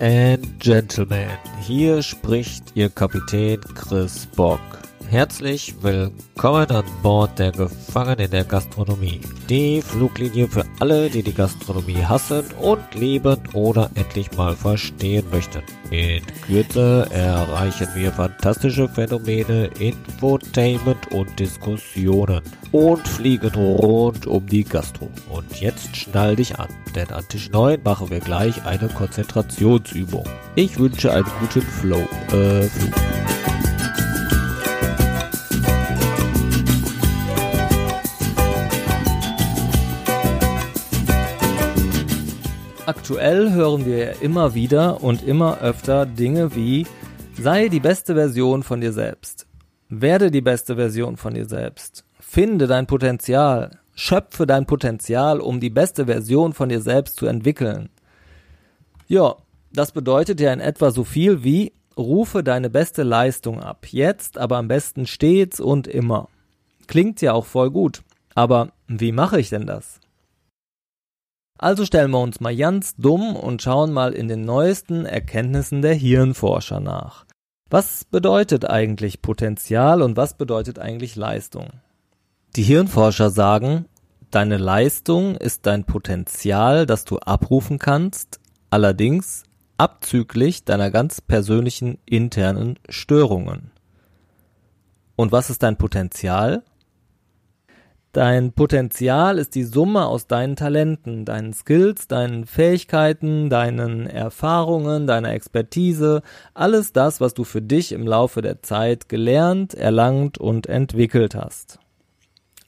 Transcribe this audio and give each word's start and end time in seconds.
And 0.00 0.60
Gentlemen, 0.60 1.28
hier 1.66 2.02
spricht 2.02 2.62
Ihr 2.76 2.88
Kapitän 2.88 3.60
Chris 3.74 4.26
Bock. 4.36 4.60
Herzlich 5.10 5.74
willkommen 5.80 6.70
an 6.70 6.84
Bord 7.02 7.38
der 7.38 7.50
Gefangenen 7.50 8.30
der 8.30 8.44
Gastronomie. 8.44 9.22
Die 9.48 9.80
Fluglinie 9.80 10.46
für 10.46 10.66
alle, 10.80 11.08
die 11.08 11.22
die 11.22 11.32
Gastronomie 11.32 12.04
hassen 12.04 12.44
und 12.60 12.94
lieben 12.94 13.38
oder 13.54 13.90
endlich 13.94 14.30
mal 14.36 14.54
verstehen 14.54 15.24
möchten. 15.32 15.62
In 15.90 16.20
Kürze 16.42 17.08
erreichen 17.10 17.88
wir 17.94 18.12
fantastische 18.12 18.86
Phänomene, 18.86 19.70
Infotainment 19.78 21.10
und 21.10 21.40
Diskussionen 21.40 22.42
und 22.72 23.08
fliegen 23.08 23.54
rund 23.54 24.26
um 24.26 24.44
die 24.44 24.64
Gastro. 24.64 25.08
Und 25.30 25.58
jetzt 25.58 25.96
schnall 25.96 26.36
dich 26.36 26.58
an, 26.58 26.68
denn 26.94 27.08
an 27.12 27.26
Tisch 27.30 27.48
9 27.50 27.82
machen 27.82 28.10
wir 28.10 28.20
gleich 28.20 28.62
eine 28.66 28.88
Konzentrationsübung. 28.88 30.28
Ich 30.54 30.78
wünsche 30.78 31.10
einen 31.14 31.30
guten 31.40 31.62
Flow, 31.62 32.06
äh, 32.30 32.64
Flug. 32.64 33.17
Aktuell 43.08 43.52
hören 43.54 43.86
wir 43.86 43.96
ja 43.96 44.10
immer 44.20 44.52
wieder 44.52 45.02
und 45.02 45.26
immer 45.26 45.62
öfter 45.62 46.04
Dinge 46.04 46.54
wie 46.54 46.86
sei 47.40 47.70
die 47.70 47.80
beste 47.80 48.14
Version 48.14 48.62
von 48.62 48.82
dir 48.82 48.92
selbst. 48.92 49.46
Werde 49.88 50.30
die 50.30 50.42
beste 50.42 50.76
Version 50.76 51.16
von 51.16 51.32
dir 51.32 51.46
selbst. 51.46 52.04
Finde 52.20 52.66
dein 52.66 52.86
Potenzial. 52.86 53.78
Schöpfe 53.94 54.46
dein 54.46 54.66
Potenzial, 54.66 55.40
um 55.40 55.58
die 55.58 55.70
beste 55.70 56.04
Version 56.04 56.52
von 56.52 56.68
dir 56.68 56.82
selbst 56.82 57.16
zu 57.16 57.24
entwickeln. 57.24 57.88
Ja, 59.06 59.36
das 59.72 59.92
bedeutet 59.92 60.38
ja 60.38 60.52
in 60.52 60.60
etwa 60.60 60.90
so 60.90 61.02
viel 61.02 61.42
wie 61.42 61.72
rufe 61.96 62.44
deine 62.44 62.68
beste 62.68 63.04
Leistung 63.04 63.62
ab. 63.62 63.86
Jetzt, 63.88 64.36
aber 64.36 64.58
am 64.58 64.68
besten 64.68 65.06
stets 65.06 65.60
und 65.60 65.88
immer. 65.88 66.28
Klingt 66.88 67.22
ja 67.22 67.32
auch 67.32 67.46
voll 67.46 67.70
gut. 67.70 68.02
Aber 68.34 68.72
wie 68.86 69.12
mache 69.12 69.40
ich 69.40 69.48
denn 69.48 69.66
das? 69.66 69.97
Also 71.58 71.84
stellen 71.84 72.12
wir 72.12 72.20
uns 72.20 72.40
mal 72.40 72.56
ganz 72.56 72.94
dumm 72.96 73.34
und 73.34 73.60
schauen 73.62 73.92
mal 73.92 74.12
in 74.12 74.28
den 74.28 74.44
neuesten 74.44 75.04
Erkenntnissen 75.04 75.82
der 75.82 75.94
Hirnforscher 75.94 76.78
nach. 76.78 77.26
Was 77.68 78.04
bedeutet 78.04 78.64
eigentlich 78.64 79.20
Potenzial 79.20 80.00
und 80.00 80.16
was 80.16 80.34
bedeutet 80.34 80.78
eigentlich 80.78 81.16
Leistung? 81.16 81.68
Die 82.56 82.62
Hirnforscher 82.62 83.30
sagen, 83.30 83.86
deine 84.30 84.56
Leistung 84.56 85.36
ist 85.36 85.66
dein 85.66 85.84
Potenzial, 85.84 86.86
das 86.86 87.04
du 87.04 87.18
abrufen 87.18 87.78
kannst, 87.78 88.40
allerdings 88.70 89.42
abzüglich 89.76 90.64
deiner 90.64 90.90
ganz 90.90 91.20
persönlichen 91.20 91.98
internen 92.06 92.78
Störungen. 92.88 93.72
Und 95.16 95.32
was 95.32 95.50
ist 95.50 95.62
dein 95.64 95.76
Potenzial? 95.76 96.62
Dein 98.12 98.52
Potenzial 98.52 99.38
ist 99.38 99.54
die 99.54 99.64
Summe 99.64 100.06
aus 100.06 100.26
deinen 100.26 100.56
Talenten, 100.56 101.26
deinen 101.26 101.52
Skills, 101.52 102.08
deinen 102.08 102.46
Fähigkeiten, 102.46 103.50
deinen 103.50 104.06
Erfahrungen, 104.06 105.06
deiner 105.06 105.32
Expertise, 105.32 106.22
alles 106.54 106.94
das, 106.94 107.20
was 107.20 107.34
du 107.34 107.44
für 107.44 107.60
dich 107.60 107.92
im 107.92 108.06
Laufe 108.06 108.40
der 108.40 108.62
Zeit 108.62 109.10
gelernt, 109.10 109.74
erlangt 109.74 110.38
und 110.38 110.66
entwickelt 110.66 111.34
hast. 111.34 111.80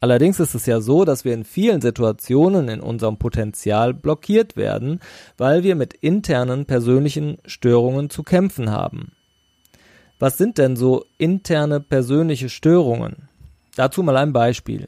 Allerdings 0.03 0.41
ist 0.41 0.55
es 0.55 0.67
ja 0.67 0.81
so, 0.81 1.05
dass 1.07 1.25
wir 1.25 1.33
in 1.33 1.45
vielen 1.45 1.81
Situationen 1.81 2.69
in 2.69 2.81
unserem 2.81 3.17
Potenzial 3.17 3.95
blockiert 3.95 4.57
werden, 4.57 5.01
weil 5.39 5.63
wir 5.63 5.75
mit 5.75 5.95
internen 5.95 6.67
persönlichen 6.67 7.39
Störungen 7.47 8.11
zu 8.11 8.23
kämpfen 8.23 8.71
haben. 8.71 9.13
Was 10.19 10.37
sind 10.37 10.59
denn 10.59 10.77
so 10.77 11.05
interne 11.17 11.81
persönliche 11.81 12.51
Störungen? 12.51 13.29
Dazu 13.77 14.03
mal 14.03 14.19
ein 14.19 14.35
Beispiel. 14.35 14.87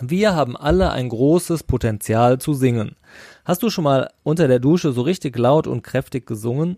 Wir 0.00 0.34
haben 0.34 0.56
alle 0.56 0.90
ein 0.90 1.08
großes 1.08 1.62
Potenzial 1.62 2.38
zu 2.38 2.52
singen. 2.52 2.96
Hast 3.44 3.62
du 3.62 3.70
schon 3.70 3.84
mal 3.84 4.10
unter 4.24 4.46
der 4.46 4.58
Dusche 4.58 4.92
so 4.92 5.00
richtig 5.02 5.38
laut 5.38 5.66
und 5.66 5.82
kräftig 5.82 6.26
gesungen? 6.26 6.76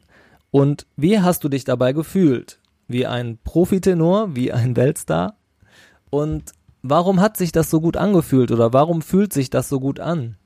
Und 0.51 0.87
wie 0.97 1.19
hast 1.19 1.43
du 1.43 1.49
dich 1.49 1.65
dabei 1.65 1.93
gefühlt? 1.93 2.61
Wie 2.87 3.07
ein 3.07 3.39
Profitenor, 3.43 4.37
wie 4.37 4.53
ein 4.53 4.77
Weltstar? 4.77 5.35
Und 6.11 6.53
warum 6.83 7.21
hat 7.21 7.37
sich 7.37 7.51
das 7.51 7.71
so 7.71 7.81
gut 7.81 7.97
angefühlt 7.97 8.53
oder 8.53 8.73
warum 8.73 9.03
fühlt 9.03 9.33
sich 9.33 9.51
das 9.51 9.69
so 9.69 9.81
gut 9.81 9.99
an? 9.99 10.37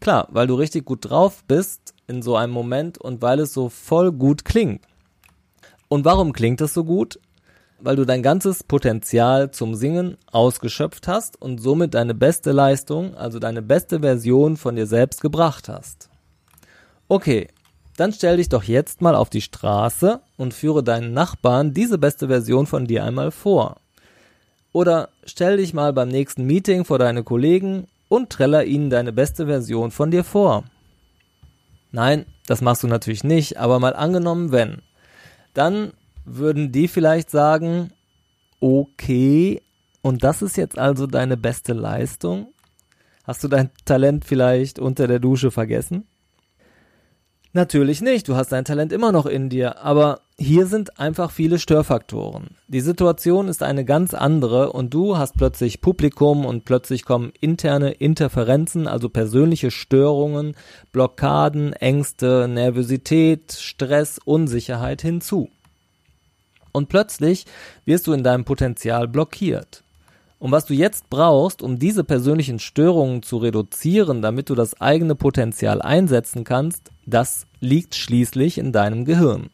Klar, 0.00 0.26
weil 0.30 0.46
du 0.46 0.54
richtig 0.54 0.84
gut 0.86 1.10
drauf 1.10 1.44
bist 1.46 1.94
in 2.08 2.22
so 2.22 2.34
einem 2.34 2.52
Moment 2.52 2.98
und 2.98 3.22
weil 3.22 3.40
es 3.40 3.52
so 3.52 3.68
voll 3.68 4.10
gut 4.10 4.44
klingt. 4.44 4.82
Und 5.88 6.06
warum 6.06 6.32
klingt 6.32 6.62
es 6.62 6.72
so 6.72 6.84
gut? 6.84 7.20
Weil 7.82 7.96
du 7.96 8.04
dein 8.04 8.22
ganzes 8.22 8.62
Potenzial 8.62 9.50
zum 9.50 9.74
Singen 9.74 10.16
ausgeschöpft 10.30 11.08
hast 11.08 11.40
und 11.40 11.58
somit 11.58 11.94
deine 11.94 12.14
beste 12.14 12.52
Leistung, 12.52 13.14
also 13.16 13.38
deine 13.38 13.60
beste 13.60 14.00
Version 14.00 14.56
von 14.56 14.76
dir 14.76 14.86
selbst 14.86 15.20
gebracht 15.20 15.68
hast. 15.68 16.08
Okay, 17.08 17.48
dann 17.96 18.12
stell 18.12 18.38
dich 18.38 18.48
doch 18.48 18.62
jetzt 18.62 19.02
mal 19.02 19.14
auf 19.14 19.28
die 19.28 19.40
Straße 19.40 20.20
und 20.36 20.54
führe 20.54 20.82
deinen 20.82 21.12
Nachbarn 21.12 21.74
diese 21.74 21.98
beste 21.98 22.28
Version 22.28 22.66
von 22.66 22.86
dir 22.86 23.04
einmal 23.04 23.30
vor. 23.30 23.76
Oder 24.72 25.10
stell 25.24 25.58
dich 25.58 25.74
mal 25.74 25.92
beim 25.92 26.08
nächsten 26.08 26.44
Meeting 26.44 26.84
vor 26.84 26.98
deine 26.98 27.22
Kollegen 27.24 27.88
und 28.08 28.30
treller 28.30 28.64
ihnen 28.64 28.90
deine 28.90 29.12
beste 29.12 29.46
Version 29.46 29.90
von 29.90 30.10
dir 30.10 30.24
vor. 30.24 30.64
Nein, 31.90 32.24
das 32.46 32.62
machst 32.62 32.82
du 32.82 32.86
natürlich 32.86 33.24
nicht, 33.24 33.58
aber 33.58 33.78
mal 33.78 33.94
angenommen, 33.94 34.52
wenn. 34.52 34.82
Dann 35.52 35.92
würden 36.24 36.72
die 36.72 36.88
vielleicht 36.88 37.30
sagen, 37.30 37.92
okay, 38.60 39.62
und 40.02 40.24
das 40.24 40.42
ist 40.42 40.56
jetzt 40.56 40.78
also 40.78 41.06
deine 41.06 41.36
beste 41.36 41.72
Leistung? 41.72 42.52
Hast 43.24 43.44
du 43.44 43.48
dein 43.48 43.70
Talent 43.84 44.24
vielleicht 44.24 44.78
unter 44.78 45.06
der 45.06 45.20
Dusche 45.20 45.50
vergessen? 45.50 46.06
Natürlich 47.54 48.00
nicht, 48.00 48.28
du 48.28 48.34
hast 48.34 48.50
dein 48.50 48.64
Talent 48.64 48.92
immer 48.92 49.12
noch 49.12 49.26
in 49.26 49.50
dir, 49.50 49.84
aber 49.84 50.20
hier 50.38 50.66
sind 50.66 50.98
einfach 50.98 51.30
viele 51.30 51.58
Störfaktoren. 51.58 52.56
Die 52.66 52.80
Situation 52.80 53.46
ist 53.48 53.62
eine 53.62 53.84
ganz 53.84 54.14
andere 54.14 54.72
und 54.72 54.94
du 54.94 55.18
hast 55.18 55.36
plötzlich 55.36 55.82
Publikum 55.82 56.46
und 56.46 56.64
plötzlich 56.64 57.04
kommen 57.04 57.30
interne 57.40 57.90
Interferenzen, 57.90 58.88
also 58.88 59.10
persönliche 59.10 59.70
Störungen, 59.70 60.56
Blockaden, 60.92 61.74
Ängste, 61.74 62.48
Nervosität, 62.48 63.52
Stress, 63.52 64.18
Unsicherheit 64.24 65.02
hinzu. 65.02 65.50
Und 66.72 66.88
plötzlich 66.88 67.44
wirst 67.84 68.06
du 68.06 68.12
in 68.12 68.24
deinem 68.24 68.44
Potenzial 68.44 69.06
blockiert. 69.06 69.84
Und 70.38 70.50
was 70.50 70.64
du 70.64 70.74
jetzt 70.74 71.08
brauchst, 71.08 71.62
um 71.62 71.78
diese 71.78 72.02
persönlichen 72.02 72.58
Störungen 72.58 73.22
zu 73.22 73.36
reduzieren, 73.36 74.22
damit 74.22 74.50
du 74.50 74.56
das 74.56 74.80
eigene 74.80 75.14
Potenzial 75.14 75.80
einsetzen 75.80 76.42
kannst, 76.42 76.90
das 77.06 77.46
liegt 77.60 77.94
schließlich 77.94 78.58
in 78.58 78.72
deinem 78.72 79.04
Gehirn. 79.04 79.50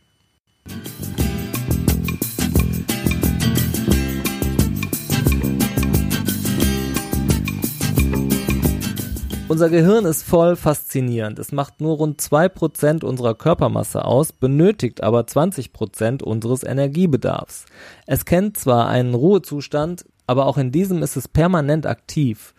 Unser 9.58 9.70
Gehirn 9.70 10.04
ist 10.04 10.22
voll 10.22 10.54
faszinierend. 10.54 11.40
Es 11.40 11.50
macht 11.50 11.80
nur 11.80 11.96
rund 11.96 12.20
2% 12.20 13.04
unserer 13.04 13.34
Körpermasse 13.34 14.04
aus, 14.04 14.30
benötigt 14.30 15.02
aber 15.02 15.22
20% 15.22 16.22
unseres 16.22 16.62
Energiebedarfs. 16.62 17.64
Es 18.06 18.24
kennt 18.24 18.56
zwar 18.56 18.86
einen 18.86 19.14
Ruhezustand, 19.14 20.04
aber 20.28 20.46
auch 20.46 20.58
in 20.58 20.70
diesem 20.70 21.02
ist 21.02 21.16
es 21.16 21.26
permanent 21.26 21.86
aktiv. 21.86 22.54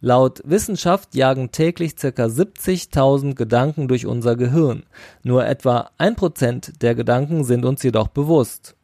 Laut 0.00 0.42
Wissenschaft 0.44 1.16
jagen 1.16 1.50
täglich 1.50 1.96
ca. 1.96 2.08
70.000 2.08 3.34
Gedanken 3.34 3.88
durch 3.88 4.06
unser 4.06 4.36
Gehirn. 4.36 4.84
Nur 5.24 5.44
etwa 5.44 5.90
1% 5.98 6.78
der 6.78 6.94
Gedanken 6.94 7.42
sind 7.42 7.64
uns 7.64 7.82
jedoch 7.82 8.06
bewusst. 8.06 8.76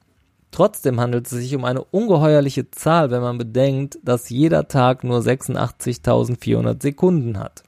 Trotzdem 0.51 1.01
handelt 1.01 1.27
es 1.27 1.33
sich 1.33 1.55
um 1.55 1.65
eine 1.65 1.85
ungeheuerliche 1.85 2.71
Zahl, 2.71 3.11
wenn 3.11 3.23
man 3.23 3.39
bedenkt, 3.39 3.99
dass 4.03 4.31
jeder 4.31 4.69
Tag 4.69 5.05
nur 5.05 5.21
86.400 5.21 6.83
Sekunden 6.83 7.39
hat. 7.39 7.63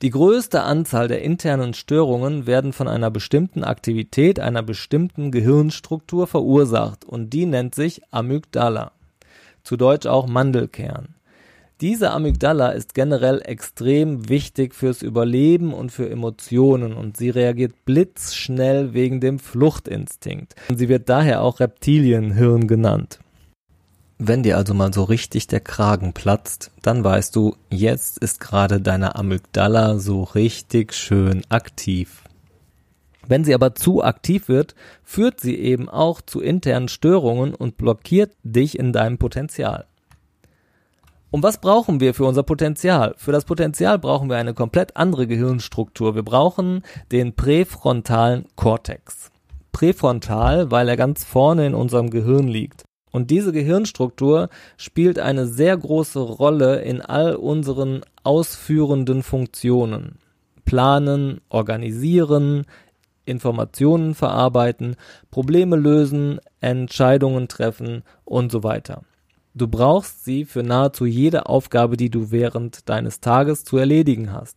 Die 0.00 0.10
größte 0.10 0.62
Anzahl 0.62 1.08
der 1.08 1.22
internen 1.22 1.74
Störungen 1.74 2.46
werden 2.46 2.72
von 2.72 2.86
einer 2.86 3.10
bestimmten 3.10 3.64
Aktivität 3.64 4.38
einer 4.38 4.62
bestimmten 4.62 5.32
Gehirnstruktur 5.32 6.28
verursacht 6.28 7.04
und 7.04 7.30
die 7.30 7.46
nennt 7.46 7.74
sich 7.74 8.02
Amygdala, 8.12 8.92
zu 9.64 9.76
Deutsch 9.76 10.06
auch 10.06 10.28
Mandelkern. 10.28 11.17
Diese 11.80 12.10
Amygdala 12.10 12.70
ist 12.70 12.92
generell 12.92 13.40
extrem 13.44 14.28
wichtig 14.28 14.74
fürs 14.74 15.00
Überleben 15.00 15.72
und 15.72 15.92
für 15.92 16.10
Emotionen 16.10 16.92
und 16.92 17.16
sie 17.16 17.30
reagiert 17.30 17.84
blitzschnell 17.84 18.94
wegen 18.94 19.20
dem 19.20 19.38
Fluchtinstinkt. 19.38 20.56
Sie 20.74 20.88
wird 20.88 21.08
daher 21.08 21.40
auch 21.40 21.60
Reptilienhirn 21.60 22.66
genannt. 22.66 23.20
Wenn 24.18 24.42
dir 24.42 24.56
also 24.56 24.74
mal 24.74 24.92
so 24.92 25.04
richtig 25.04 25.46
der 25.46 25.60
Kragen 25.60 26.12
platzt, 26.14 26.72
dann 26.82 27.04
weißt 27.04 27.36
du, 27.36 27.54
jetzt 27.70 28.18
ist 28.18 28.40
gerade 28.40 28.80
deine 28.80 29.14
Amygdala 29.14 30.00
so 30.00 30.24
richtig 30.24 30.92
schön 30.94 31.42
aktiv. 31.48 32.24
Wenn 33.28 33.44
sie 33.44 33.54
aber 33.54 33.76
zu 33.76 34.02
aktiv 34.02 34.48
wird, 34.48 34.74
führt 35.04 35.38
sie 35.38 35.56
eben 35.56 35.88
auch 35.88 36.20
zu 36.20 36.40
internen 36.40 36.88
Störungen 36.88 37.54
und 37.54 37.76
blockiert 37.76 38.32
dich 38.42 38.76
in 38.76 38.92
deinem 38.92 39.18
Potenzial. 39.18 39.86
Und 41.30 41.42
was 41.42 41.60
brauchen 41.60 42.00
wir 42.00 42.14
für 42.14 42.24
unser 42.24 42.42
Potenzial? 42.42 43.14
Für 43.18 43.32
das 43.32 43.44
Potenzial 43.44 43.98
brauchen 43.98 44.30
wir 44.30 44.36
eine 44.36 44.54
komplett 44.54 44.96
andere 44.96 45.26
Gehirnstruktur. 45.26 46.14
Wir 46.14 46.22
brauchen 46.22 46.82
den 47.12 47.34
präfrontalen 47.34 48.46
Kortex. 48.56 49.30
Präfrontal, 49.72 50.70
weil 50.70 50.88
er 50.88 50.96
ganz 50.96 51.24
vorne 51.24 51.66
in 51.66 51.74
unserem 51.74 52.08
Gehirn 52.08 52.48
liegt. 52.48 52.84
Und 53.10 53.30
diese 53.30 53.52
Gehirnstruktur 53.52 54.48
spielt 54.76 55.18
eine 55.18 55.46
sehr 55.46 55.76
große 55.76 56.20
Rolle 56.20 56.80
in 56.80 57.02
all 57.02 57.36
unseren 57.36 58.02
ausführenden 58.24 59.22
Funktionen. 59.22 60.18
Planen, 60.64 61.40
organisieren, 61.48 62.64
Informationen 63.24 64.14
verarbeiten, 64.14 64.96
Probleme 65.30 65.76
lösen, 65.76 66.40
Entscheidungen 66.60 67.48
treffen 67.48 68.02
und 68.24 68.50
so 68.50 68.62
weiter. 68.62 69.02
Du 69.58 69.68
brauchst 69.68 70.24
sie 70.24 70.44
für 70.44 70.62
nahezu 70.62 71.04
jede 71.04 71.46
Aufgabe, 71.46 71.96
die 71.96 72.10
du 72.10 72.30
während 72.30 72.88
deines 72.88 73.20
Tages 73.20 73.64
zu 73.64 73.76
erledigen 73.76 74.32
hast. 74.32 74.56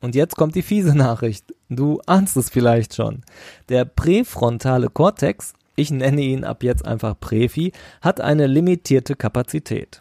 Und 0.00 0.14
jetzt 0.14 0.36
kommt 0.36 0.54
die 0.54 0.62
fiese 0.62 0.94
Nachricht. 0.96 1.54
Du 1.68 2.00
ahnst 2.06 2.36
es 2.36 2.50
vielleicht 2.50 2.94
schon. 2.94 3.22
Der 3.68 3.84
präfrontale 3.84 4.88
Kortex 4.88 5.54
ich 5.76 5.90
nenne 5.90 6.22
ihn 6.22 6.44
ab 6.44 6.62
jetzt 6.62 6.84
einfach 6.84 7.20
Prefi, 7.20 7.72
hat 8.00 8.20
eine 8.20 8.46
limitierte 8.46 9.14
Kapazität. 9.14 10.00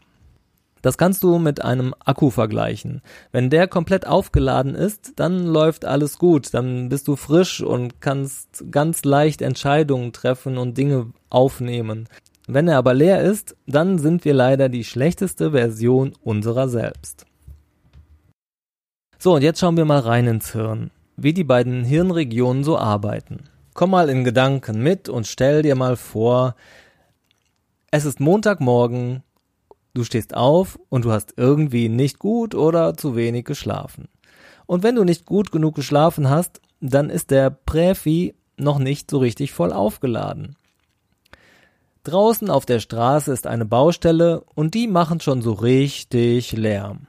Das 0.81 0.97
kannst 0.97 1.23
du 1.23 1.39
mit 1.39 1.63
einem 1.63 1.93
Akku 2.05 2.29
vergleichen. 2.29 3.01
Wenn 3.31 3.49
der 3.49 3.67
komplett 3.67 4.07
aufgeladen 4.07 4.75
ist, 4.75 5.13
dann 5.15 5.45
läuft 5.45 5.83
alles 5.83 6.17
gut, 6.17 6.53
dann 6.53 6.89
bist 6.89 7.07
du 7.07 7.15
frisch 7.15 7.61
und 7.61 8.01
kannst 8.01 8.65
ganz 8.71 9.03
leicht 9.03 9.41
Entscheidungen 9.41 10.13
treffen 10.13 10.57
und 10.57 10.77
Dinge 10.77 11.11
aufnehmen. 11.29 12.07
Wenn 12.47 12.67
er 12.67 12.77
aber 12.77 12.93
leer 12.93 13.21
ist, 13.21 13.55
dann 13.65 13.97
sind 13.97 14.23
wir 14.23 14.33
leider 14.33 14.69
die 14.69 14.83
schlechteste 14.83 15.51
Version 15.51 16.13
unserer 16.21 16.69
selbst. 16.69 17.25
So, 19.17 19.35
und 19.35 19.41
jetzt 19.41 19.59
schauen 19.59 19.77
wir 19.77 19.85
mal 19.85 19.99
rein 19.99 20.27
ins 20.27 20.51
Hirn, 20.51 20.91
wie 21.17 21.33
die 21.33 21.43
beiden 21.43 21.83
Hirnregionen 21.83 22.63
so 22.63 22.77
arbeiten. 22.77 23.45
Komm 23.73 23.91
mal 23.91 24.09
in 24.09 24.23
Gedanken 24.23 24.83
mit 24.83 25.09
und 25.09 25.25
stell 25.25 25.63
dir 25.63 25.75
mal 25.75 25.95
vor, 25.95 26.55
es 27.89 28.05
ist 28.05 28.19
Montagmorgen, 28.19 29.23
du 29.95 30.03
stehst 30.03 30.35
auf 30.35 30.77
und 30.89 31.05
du 31.05 31.11
hast 31.11 31.33
irgendwie 31.37 31.89
nicht 31.89 32.19
gut 32.19 32.53
oder 32.53 32.95
zu 32.95 33.15
wenig 33.15 33.45
geschlafen. 33.45 34.07
Und 34.67 34.83
wenn 34.83 34.95
du 34.95 35.03
nicht 35.03 35.25
gut 35.25 35.51
genug 35.51 35.75
geschlafen 35.75 36.29
hast, 36.29 36.61
dann 36.79 37.09
ist 37.09 37.31
der 37.31 37.49
Präfi 37.49 38.35
noch 38.57 38.79
nicht 38.79 39.09
so 39.09 39.17
richtig 39.17 39.51
voll 39.51 39.73
aufgeladen. 39.73 40.55
Draußen 42.05 42.51
auf 42.51 42.67
der 42.67 42.79
Straße 42.79 43.33
ist 43.33 43.47
eine 43.47 43.65
Baustelle 43.65 44.43
und 44.53 44.75
die 44.75 44.87
machen 44.87 45.19
schon 45.19 45.41
so 45.41 45.53
richtig 45.53 46.51
Lärm. 46.51 47.07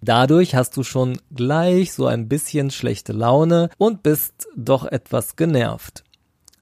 Dadurch 0.00 0.54
hast 0.54 0.76
du 0.78 0.82
schon 0.82 1.18
gleich 1.34 1.92
so 1.92 2.06
ein 2.06 2.26
bisschen 2.26 2.70
schlechte 2.70 3.12
Laune 3.12 3.68
und 3.76 4.02
bist 4.02 4.48
doch 4.56 4.86
etwas 4.86 5.36
genervt. 5.36 6.04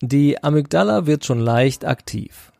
Die 0.01 0.43
Amygdala 0.43 1.07
wird 1.07 1.25
schon 1.25 1.39
leicht 1.39 1.85
aktiv. 1.85 2.53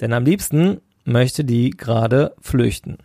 Denn 0.00 0.12
am 0.12 0.24
liebsten 0.24 0.80
möchte 1.04 1.44
die 1.44 1.70
gerade 1.70 2.34
flüchten. 2.40 2.98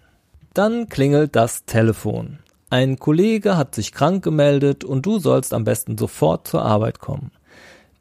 Dann 0.55 0.89
klingelt 0.89 1.35
das 1.35 1.65
Telefon. 1.65 2.39
Ein 2.71 2.97
Kollege 2.97 3.57
hat 3.57 3.75
sich 3.75 3.91
krank 3.91 4.23
gemeldet 4.23 4.83
und 4.83 5.05
du 5.05 5.19
sollst 5.19 5.53
am 5.53 5.65
besten 5.65 5.99
sofort 5.99 6.47
zur 6.47 6.63
Arbeit 6.63 6.99
kommen. 6.99 7.31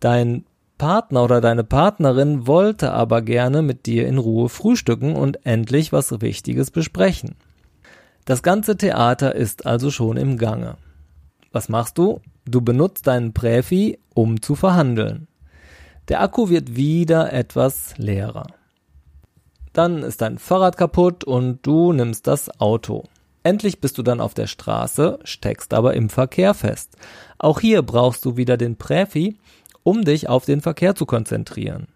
Dein 0.00 0.46
Partner 0.78 1.25
oder 1.25 1.40
deine 1.40 1.64
Partnerin 1.64 2.46
wollte 2.46 2.93
aber 2.93 3.23
gerne 3.23 3.62
mit 3.62 3.87
dir 3.87 4.06
in 4.06 4.19
Ruhe 4.19 4.49
frühstücken 4.49 5.17
und 5.17 5.46
endlich 5.46 5.93
was 5.93 6.20
Wichtiges 6.20 6.70
besprechen. 6.70 7.37
Das 8.25 8.43
ganze 8.43 8.76
Theater 8.76 9.34
ist 9.34 9.67
also 9.67 9.90
schon 9.90 10.17
im 10.17 10.37
Gange. 10.37 10.76
Was 11.52 11.69
machst 11.69 11.96
du? 11.96 12.20
Du 12.44 12.61
benutzt 12.61 13.06
deinen 13.06 13.32
Präfi, 13.32 13.99
um 14.14 14.43
zu 14.43 14.55
verhandeln. 14.55 15.28
Der 16.08 16.20
Akku 16.20 16.49
wird 16.49 16.76
wieder 16.76 17.32
etwas 17.32 17.96
leerer. 17.96 18.46
Dann 19.73 20.02
ist 20.02 20.23
dein 20.23 20.38
Fahrrad 20.38 20.76
kaputt 20.76 21.25
und 21.25 21.67
du 21.67 21.93
nimmst 21.93 22.26
das 22.26 22.61
Auto. 22.61 23.05
Endlich 23.43 23.81
bist 23.81 23.96
du 23.96 24.02
dann 24.02 24.20
auf 24.20 24.34
der 24.34 24.49
Straße, 24.49 25.20
steckst 25.23 25.73
aber 25.73 25.94
im 25.94 26.08
Verkehr 26.08 26.52
fest. 26.52 26.96
Auch 27.38 27.61
hier 27.61 27.82
brauchst 27.82 28.25
du 28.25 28.37
wieder 28.37 28.56
den 28.56 28.76
Präfi, 28.76 29.38
um 29.86 30.04
dich 30.04 30.28
auf 30.28 30.44
den 30.44 30.62
Verkehr 30.62 30.96
zu 30.96 31.06
konzentrieren. 31.06 31.86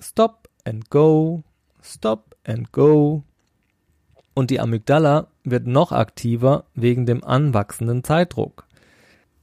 Stop 0.00 0.48
and 0.64 0.88
go, 0.88 1.42
stop 1.82 2.34
and 2.44 2.72
go, 2.72 3.24
und 4.32 4.48
die 4.48 4.58
Amygdala 4.58 5.26
wird 5.44 5.66
noch 5.66 5.92
aktiver 5.92 6.64
wegen 6.74 7.04
dem 7.04 7.22
anwachsenden 7.24 8.02
Zeitdruck. 8.02 8.66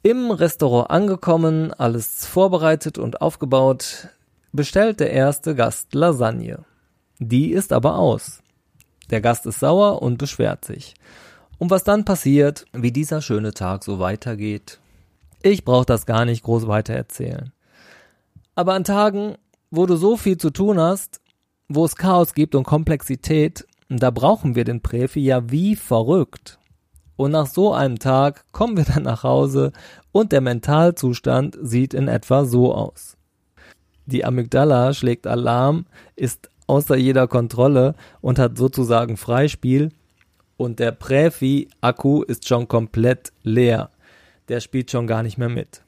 Im 0.01 0.31
Restaurant 0.31 0.89
angekommen, 0.89 1.71
alles 1.71 2.25
vorbereitet 2.25 2.97
und 2.97 3.21
aufgebaut, 3.21 4.07
bestellt 4.51 4.99
der 4.99 5.11
erste 5.11 5.53
Gast 5.53 5.93
Lasagne. 5.93 6.65
Die 7.19 7.51
ist 7.51 7.71
aber 7.71 7.99
aus. 7.99 8.41
Der 9.11 9.21
Gast 9.21 9.45
ist 9.45 9.59
sauer 9.59 10.01
und 10.01 10.17
beschwert 10.17 10.65
sich. 10.65 10.95
Und 11.59 11.69
was 11.69 11.83
dann 11.83 12.05
passiert, 12.05 12.65
wie 12.73 12.91
dieser 12.91 13.21
schöne 13.21 13.53
Tag 13.53 13.83
so 13.83 13.99
weitergeht, 13.99 14.79
ich 15.41 15.63
brauche 15.63 15.85
das 15.85 16.05
gar 16.05 16.25
nicht 16.25 16.43
groß 16.43 16.67
weiter 16.67 16.93
erzählen. 16.93 17.51
Aber 18.55 18.73
an 18.73 18.83
Tagen, 18.83 19.35
wo 19.71 19.85
du 19.85 19.95
so 19.95 20.17
viel 20.17 20.37
zu 20.37 20.49
tun 20.49 20.79
hast, 20.79 21.21
wo 21.67 21.85
es 21.85 21.95
Chaos 21.95 22.33
gibt 22.33 22.55
und 22.55 22.63
Komplexität, 22.63 23.65
da 23.87 24.11
brauchen 24.11 24.55
wir 24.55 24.65
den 24.65 24.81
Präfi 24.81 25.21
ja 25.21 25.49
wie 25.49 25.75
verrückt. 25.75 26.59
Und 27.15 27.31
nach 27.31 27.47
so 27.47 27.73
einem 27.73 27.99
Tag 27.99 28.45
kommen 28.51 28.77
wir 28.77 28.85
dann 28.85 29.03
nach 29.03 29.23
Hause 29.23 29.71
und 30.11 30.31
der 30.31 30.41
Mentalzustand 30.41 31.57
sieht 31.61 31.93
in 31.93 32.07
etwa 32.07 32.45
so 32.45 32.73
aus. 32.73 33.17
Die 34.05 34.25
Amygdala 34.25 34.93
schlägt 34.93 35.27
Alarm, 35.27 35.85
ist 36.15 36.49
außer 36.67 36.95
jeder 36.95 37.27
Kontrolle 37.27 37.95
und 38.21 38.39
hat 38.39 38.57
sozusagen 38.57 39.17
Freispiel 39.17 39.89
und 40.57 40.79
der 40.79 40.91
Präfi-Akku 40.91 42.23
ist 42.23 42.47
schon 42.47 42.67
komplett 42.67 43.31
leer. 43.43 43.89
Der 44.49 44.59
spielt 44.59 44.91
schon 44.91 45.07
gar 45.07 45.23
nicht 45.23 45.37
mehr 45.37 45.49
mit. 45.49 45.83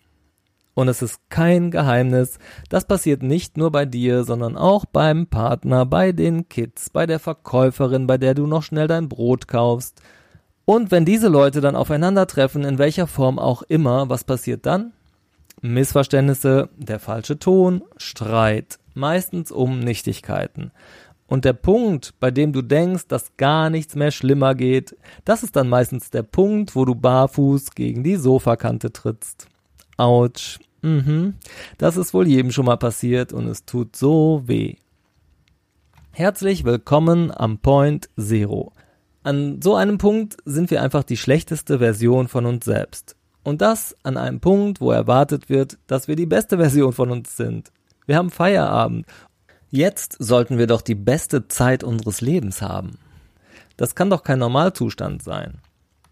Und 0.73 0.87
es 0.87 1.01
ist 1.01 1.19
kein 1.29 1.69
Geheimnis, 1.69 2.39
das 2.69 2.85
passiert 2.85 3.23
nicht 3.23 3.57
nur 3.57 3.71
bei 3.71 3.85
dir, 3.85 4.23
sondern 4.23 4.55
auch 4.55 4.85
beim 4.85 5.27
Partner, 5.27 5.85
bei 5.85 6.13
den 6.13 6.47
Kids, 6.47 6.89
bei 6.89 7.05
der 7.05 7.19
Verkäuferin, 7.19 8.07
bei 8.07 8.17
der 8.17 8.35
du 8.35 8.47
noch 8.47 8.63
schnell 8.63 8.87
dein 8.87 9.09
Brot 9.09 9.49
kaufst. 9.49 10.01
Und 10.63 10.89
wenn 10.91 11.03
diese 11.03 11.27
Leute 11.27 11.59
dann 11.59 11.75
aufeinandertreffen, 11.75 12.63
in 12.63 12.77
welcher 12.77 13.07
Form 13.07 13.37
auch 13.37 13.63
immer, 13.63 14.07
was 14.09 14.23
passiert 14.23 14.65
dann? 14.65 14.93
Missverständnisse, 15.61 16.69
der 16.77 16.99
falsche 16.99 17.37
Ton, 17.37 17.83
Streit, 17.97 18.79
meistens 18.93 19.51
um 19.51 19.79
Nichtigkeiten. 19.79 20.71
Und 21.31 21.45
der 21.45 21.53
Punkt, 21.53 22.13
bei 22.19 22.29
dem 22.29 22.51
du 22.51 22.61
denkst, 22.61 23.07
dass 23.07 23.37
gar 23.37 23.69
nichts 23.69 23.95
mehr 23.95 24.11
schlimmer 24.11 24.53
geht, 24.53 24.97
das 25.23 25.43
ist 25.43 25.55
dann 25.55 25.69
meistens 25.69 26.09
der 26.09 26.23
Punkt, 26.23 26.75
wo 26.75 26.83
du 26.83 26.93
barfuß 26.93 27.71
gegen 27.71 28.03
die 28.03 28.17
Sofakante 28.17 28.91
trittst. 28.91 29.47
Autsch. 29.95 30.59
Mhm. 30.81 31.35
Das 31.77 31.95
ist 31.95 32.13
wohl 32.13 32.27
jedem 32.27 32.51
schon 32.51 32.65
mal 32.65 32.75
passiert 32.75 33.31
und 33.31 33.47
es 33.47 33.63
tut 33.63 33.95
so 33.95 34.43
weh. 34.45 34.75
Herzlich 36.11 36.65
willkommen 36.65 37.31
am 37.33 37.59
Point 37.59 38.09
Zero. 38.19 38.73
An 39.23 39.61
so 39.61 39.75
einem 39.75 39.99
Punkt 39.99 40.35
sind 40.43 40.69
wir 40.69 40.81
einfach 40.81 41.03
die 41.05 41.15
schlechteste 41.15 41.79
Version 41.79 42.27
von 42.27 42.45
uns 42.45 42.65
selbst. 42.65 43.15
Und 43.43 43.61
das 43.61 43.95
an 44.03 44.17
einem 44.17 44.41
Punkt, 44.41 44.81
wo 44.81 44.91
erwartet 44.91 45.47
wird, 45.47 45.77
dass 45.87 46.09
wir 46.09 46.17
die 46.17 46.25
beste 46.25 46.57
Version 46.57 46.91
von 46.91 47.09
uns 47.09 47.37
sind. 47.37 47.71
Wir 48.05 48.17
haben 48.17 48.31
Feierabend. 48.31 49.05
Jetzt 49.73 50.17
sollten 50.19 50.57
wir 50.57 50.67
doch 50.67 50.81
die 50.81 50.95
beste 50.95 51.47
Zeit 51.47 51.81
unseres 51.81 52.19
Lebens 52.19 52.61
haben. 52.61 52.97
Das 53.77 53.95
kann 53.95 54.09
doch 54.09 54.23
kein 54.23 54.39
Normalzustand 54.39 55.23
sein. 55.23 55.59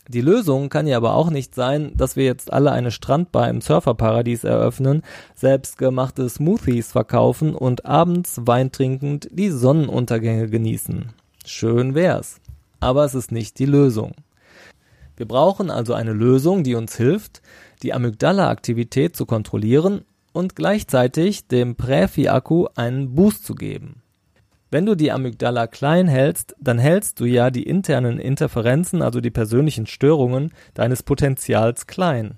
Die 0.08 0.22
Lösung 0.22 0.70
kann 0.70 0.88
ja 0.88 0.96
aber 0.96 1.13
auch 1.13 1.30
nicht 1.30 1.54
sein, 1.54 1.92
dass 1.98 2.16
wir 2.16 2.24
jetzt 2.24 2.54
alle 2.54 2.72
eine 2.72 2.89
Strandbar 2.89 3.50
im 3.50 3.60
Surferparadies 3.60 4.46
eröffnen, 4.46 5.04
selbstgemachte 5.36 6.30
Smoothies 6.30 6.94
verkaufen 6.94 7.54
und 7.54 7.86
abends 7.86 8.39
weintrinkend 8.46 9.28
die 9.30 9.51
Sonnenuntergänge 9.51 10.48
genießen. 10.48 11.10
Schön 11.46 11.96
wär's. 11.96 12.39
Aber 12.80 13.04
es 13.04 13.13
ist 13.13 13.34
nicht 13.34 13.60
die 13.60 13.66
Lösung. 13.66 14.13
Wir 15.18 15.28
brauchen 15.28 15.70
also 15.70 15.94
eine 15.94 16.13
Lösung, 16.13 16.63
die 16.63 16.75
uns 16.75 16.96
hilft, 16.96 17.42
die 17.84 17.94
Amygdala-Aktivität 17.94 19.18
zu 19.18 19.25
kontrollieren 19.25 20.06
und 20.32 20.56
gleichzeitig 20.56 21.48
dem 21.48 21.76
Präfi-Akku 21.76 22.68
einen 22.76 23.16
Boost 23.16 23.46
zu 23.46 23.56
geben. 23.56 24.02
Wenn 24.72 24.86
du 24.86 24.96
die 24.96 25.12
Amygdala 25.12 25.66
klein 25.66 26.08
hältst, 26.08 26.56
dann 26.60 26.78
hältst 26.78 27.20
du 27.20 27.26
ja 27.26 27.50
die 27.50 27.64
internen 27.64 28.20
Interferenzen, 28.20 29.02
also 29.02 29.20
die 29.20 29.32
persönlichen 29.32 29.88
Störungen 29.88 30.54
deines 30.76 31.02
Potenzials 31.02 31.88
klein. 31.88 32.38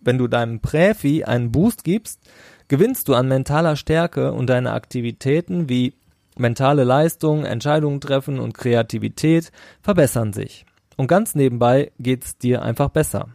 Wenn 0.00 0.16
du 0.16 0.28
deinem 0.28 0.60
Präfi 0.60 1.24
einen 1.24 1.50
Boost 1.50 1.82
gibst, 1.82 2.20
gewinnst 2.68 3.08
du 3.08 3.14
an 3.14 3.26
mentaler 3.26 3.74
Stärke 3.74 4.32
und 4.32 4.48
deine 4.48 4.72
Aktivitäten 4.72 5.68
wie 5.68 5.94
mentale 6.38 6.84
Leistung, 6.84 7.44
Entscheidungen 7.44 8.00
treffen 8.00 8.38
und 8.38 8.54
Kreativität 8.54 9.50
verbessern 9.82 10.32
sich. 10.32 10.64
Und 10.96 11.08
ganz 11.08 11.34
nebenbei 11.34 11.90
geht's 11.98 12.38
dir 12.38 12.62
einfach 12.62 12.90
besser. 12.90 13.28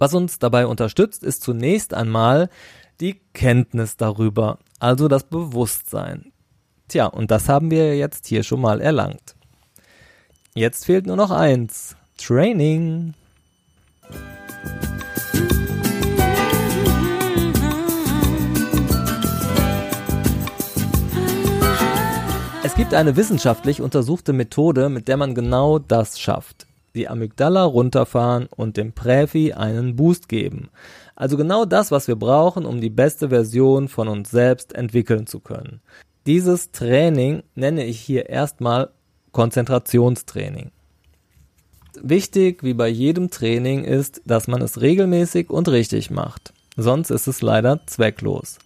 Was 0.00 0.14
uns 0.14 0.38
dabei 0.38 0.66
unterstützt, 0.66 1.24
ist 1.24 1.42
zunächst 1.42 1.92
einmal 1.92 2.50
die 3.00 3.20
Kenntnis 3.34 3.96
darüber, 3.96 4.58
also 4.78 5.08
das 5.08 5.24
Bewusstsein. 5.24 6.32
Tja, 6.86 7.06
und 7.06 7.32
das 7.32 7.48
haben 7.48 7.72
wir 7.72 7.96
jetzt 7.96 8.26
hier 8.28 8.44
schon 8.44 8.60
mal 8.60 8.80
erlangt. 8.80 9.34
Jetzt 10.54 10.86
fehlt 10.86 11.06
nur 11.06 11.16
noch 11.16 11.32
eins. 11.32 11.96
Training. 12.16 13.14
Es 22.62 22.74
gibt 22.76 22.94
eine 22.94 23.16
wissenschaftlich 23.16 23.80
untersuchte 23.80 24.32
Methode, 24.32 24.90
mit 24.90 25.08
der 25.08 25.16
man 25.16 25.34
genau 25.34 25.80
das 25.80 26.20
schafft. 26.20 26.67
Die 26.94 27.08
Amygdala 27.08 27.64
runterfahren 27.64 28.48
und 28.54 28.76
dem 28.76 28.92
Präfi 28.92 29.52
einen 29.52 29.96
Boost 29.96 30.28
geben. 30.28 30.70
Also 31.14 31.36
genau 31.36 31.64
das, 31.64 31.90
was 31.90 32.08
wir 32.08 32.16
brauchen, 32.16 32.64
um 32.64 32.80
die 32.80 32.90
beste 32.90 33.28
Version 33.28 33.88
von 33.88 34.08
uns 34.08 34.30
selbst 34.30 34.74
entwickeln 34.74 35.26
zu 35.26 35.40
können. 35.40 35.80
Dieses 36.26 36.72
Training 36.72 37.42
nenne 37.54 37.84
ich 37.84 38.00
hier 38.00 38.28
erstmal 38.28 38.90
Konzentrationstraining. 39.32 40.70
Wichtig, 42.00 42.62
wie 42.62 42.74
bei 42.74 42.88
jedem 42.88 43.30
Training, 43.30 43.84
ist, 43.84 44.22
dass 44.24 44.46
man 44.46 44.62
es 44.62 44.80
regelmäßig 44.80 45.50
und 45.50 45.68
richtig 45.68 46.10
macht. 46.10 46.52
Sonst 46.76 47.10
ist 47.10 47.26
es 47.26 47.42
leider 47.42 47.80
zwecklos. 47.86 48.58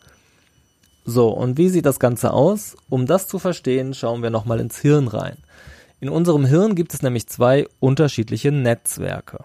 So, 1.04 1.28
und 1.28 1.58
wie 1.58 1.68
sieht 1.68 1.86
das 1.86 1.98
Ganze 1.98 2.32
aus? 2.32 2.76
Um 2.88 3.06
das 3.06 3.26
zu 3.26 3.38
verstehen, 3.38 3.94
schauen 3.94 4.22
wir 4.22 4.30
nochmal 4.30 4.60
ins 4.60 4.78
Hirn 4.78 5.08
rein. 5.08 5.38
In 6.02 6.08
unserem 6.08 6.44
Hirn 6.44 6.74
gibt 6.74 6.94
es 6.94 7.02
nämlich 7.02 7.28
zwei 7.28 7.64
unterschiedliche 7.78 8.50
Netzwerke. 8.50 9.44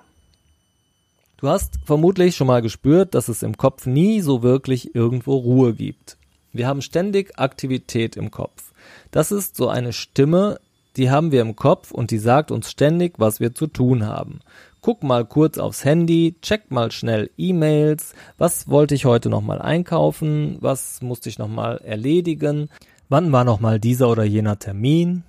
Du 1.37 1.49
hast 1.49 1.77
vermutlich 1.85 2.35
schon 2.35 2.47
mal 2.47 2.63
gespürt, 2.63 3.13
dass 3.13 3.27
es 3.27 3.43
im 3.43 3.57
Kopf 3.57 3.85
nie 3.85 4.21
so 4.21 4.41
wirklich 4.41 4.95
irgendwo 4.95 5.35
Ruhe 5.35 5.75
gibt. 5.75 6.17
Wir 6.53 6.65
haben 6.65 6.81
ständig 6.81 7.37
Aktivität 7.37 8.17
im 8.17 8.31
Kopf. 8.31 8.73
Das 9.11 9.31
ist 9.31 9.55
so 9.55 9.69
eine 9.69 9.93
Stimme, 9.93 10.59
die 10.95 11.11
haben 11.11 11.31
wir 11.31 11.41
im 11.41 11.55
Kopf 11.55 11.91
und 11.91 12.09
die 12.09 12.17
sagt 12.17 12.49
uns 12.49 12.71
ständig, 12.71 13.19
was 13.19 13.39
wir 13.39 13.53
zu 13.53 13.67
tun 13.67 14.07
haben. 14.07 14.39
Guck 14.81 15.03
mal 15.03 15.25
kurz 15.25 15.59
aufs 15.59 15.85
Handy, 15.85 16.37
check 16.41 16.71
mal 16.71 16.91
schnell 16.91 17.29
E-Mails, 17.37 18.15
was 18.39 18.67
wollte 18.67 18.95
ich 18.95 19.05
heute 19.05 19.29
nochmal 19.29 19.61
einkaufen, 19.61 20.57
was 20.59 21.03
musste 21.03 21.29
ich 21.29 21.37
nochmal 21.37 21.77
erledigen, 21.83 22.69
wann 23.09 23.31
war 23.31 23.43
nochmal 23.43 23.79
dieser 23.79 24.09
oder 24.09 24.23
jener 24.23 24.57
Termin. 24.57 25.21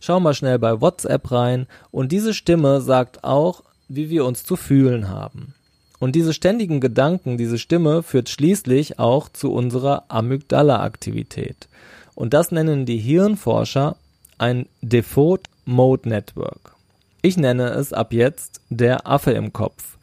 Schau 0.00 0.20
mal 0.20 0.34
schnell 0.34 0.58
bei 0.58 0.80
WhatsApp 0.80 1.30
rein 1.30 1.66
und 1.90 2.12
diese 2.12 2.34
Stimme 2.34 2.80
sagt 2.80 3.24
auch, 3.24 3.62
wie 3.88 4.10
wir 4.10 4.24
uns 4.24 4.44
zu 4.44 4.56
fühlen 4.56 5.08
haben. 5.08 5.54
Und 5.98 6.14
diese 6.14 6.34
ständigen 6.34 6.80
Gedanken, 6.80 7.38
diese 7.38 7.58
Stimme 7.58 8.02
führt 8.02 8.28
schließlich 8.28 8.98
auch 8.98 9.28
zu 9.28 9.52
unserer 9.52 10.04
Amygdala-Aktivität. 10.08 11.68
Und 12.14 12.34
das 12.34 12.52
nennen 12.52 12.86
die 12.86 12.98
Hirnforscher 12.98 13.96
ein 14.38 14.66
Default 14.82 15.48
Mode 15.64 16.08
Network. 16.08 16.74
Ich 17.22 17.36
nenne 17.36 17.70
es 17.70 17.92
ab 17.92 18.12
jetzt 18.12 18.60
der 18.68 19.06
Affe 19.06 19.32
im 19.32 19.52
Kopf. 19.52 19.96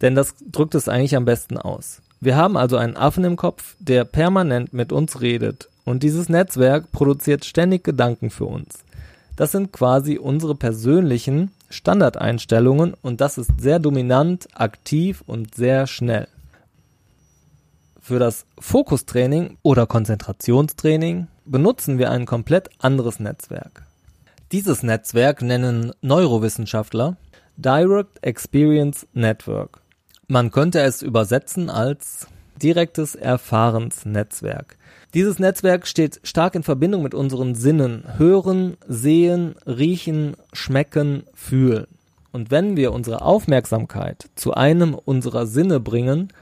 Denn 0.00 0.14
das 0.14 0.34
drückt 0.50 0.74
es 0.74 0.88
eigentlich 0.88 1.14
am 1.14 1.24
besten 1.24 1.56
aus. 1.56 2.02
Wir 2.20 2.36
haben 2.36 2.56
also 2.56 2.76
einen 2.76 2.96
Affen 2.96 3.24
im 3.24 3.36
Kopf, 3.36 3.76
der 3.78 4.04
permanent 4.04 4.72
mit 4.72 4.92
uns 4.92 5.20
redet. 5.20 5.68
Und 5.84 6.02
dieses 6.02 6.28
Netzwerk 6.28 6.90
produziert 6.90 7.44
ständig 7.44 7.84
Gedanken 7.84 8.30
für 8.30 8.46
uns. 8.46 8.78
Das 9.36 9.52
sind 9.52 9.72
quasi 9.72 10.18
unsere 10.18 10.54
persönlichen 10.54 11.50
Standardeinstellungen 11.68 12.94
und 13.02 13.20
das 13.20 13.36
ist 13.36 13.50
sehr 13.60 13.80
dominant, 13.80 14.48
aktiv 14.54 15.22
und 15.26 15.54
sehr 15.54 15.86
schnell. 15.86 16.28
Für 18.00 18.18
das 18.18 18.46
Fokustraining 18.58 19.56
oder 19.62 19.86
Konzentrationstraining 19.86 21.26
benutzen 21.46 21.98
wir 21.98 22.10
ein 22.10 22.26
komplett 22.26 22.68
anderes 22.78 23.18
Netzwerk. 23.18 23.86
Dieses 24.52 24.82
Netzwerk 24.82 25.42
nennen 25.42 25.92
Neurowissenschaftler 26.00 27.16
Direct 27.56 28.22
Experience 28.22 29.06
Network. 29.14 29.80
Man 30.28 30.50
könnte 30.50 30.80
es 30.80 31.02
übersetzen 31.02 31.70
als 31.70 32.28
direktes 32.62 33.14
Erfahrensnetzwerk. 33.14 34.76
Dieses 35.14 35.38
Netzwerk 35.38 35.86
steht 35.86 36.20
stark 36.24 36.54
in 36.54 36.62
Verbindung 36.62 37.02
mit 37.02 37.14
unseren 37.14 37.54
Sinnen. 37.54 38.04
Hören, 38.18 38.76
sehen, 38.88 39.54
riechen, 39.66 40.36
schmecken, 40.52 41.24
fühlen. 41.34 41.86
Und 42.32 42.50
wenn 42.50 42.76
wir 42.76 42.92
unsere 42.92 43.22
Aufmerksamkeit 43.22 44.28
zu 44.34 44.54
einem 44.54 44.94
unserer 44.94 45.46
Sinne 45.46 45.78
bringen, 45.78 46.32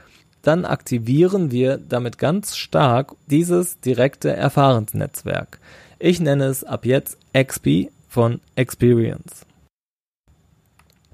dann 0.41 0.65
aktivieren 0.65 1.51
wir 1.51 1.77
damit 1.77 2.17
ganz 2.17 2.57
stark 2.57 3.13
dieses 3.27 3.79
direkte 3.79 4.35
Erfahrensnetzwerk. 4.35 5.59
Ich 5.99 6.19
nenne 6.19 6.45
es 6.45 6.63
ab 6.63 6.85
jetzt 6.85 7.17
XP 7.33 7.91
von 8.09 8.41
Experience. 8.55 9.45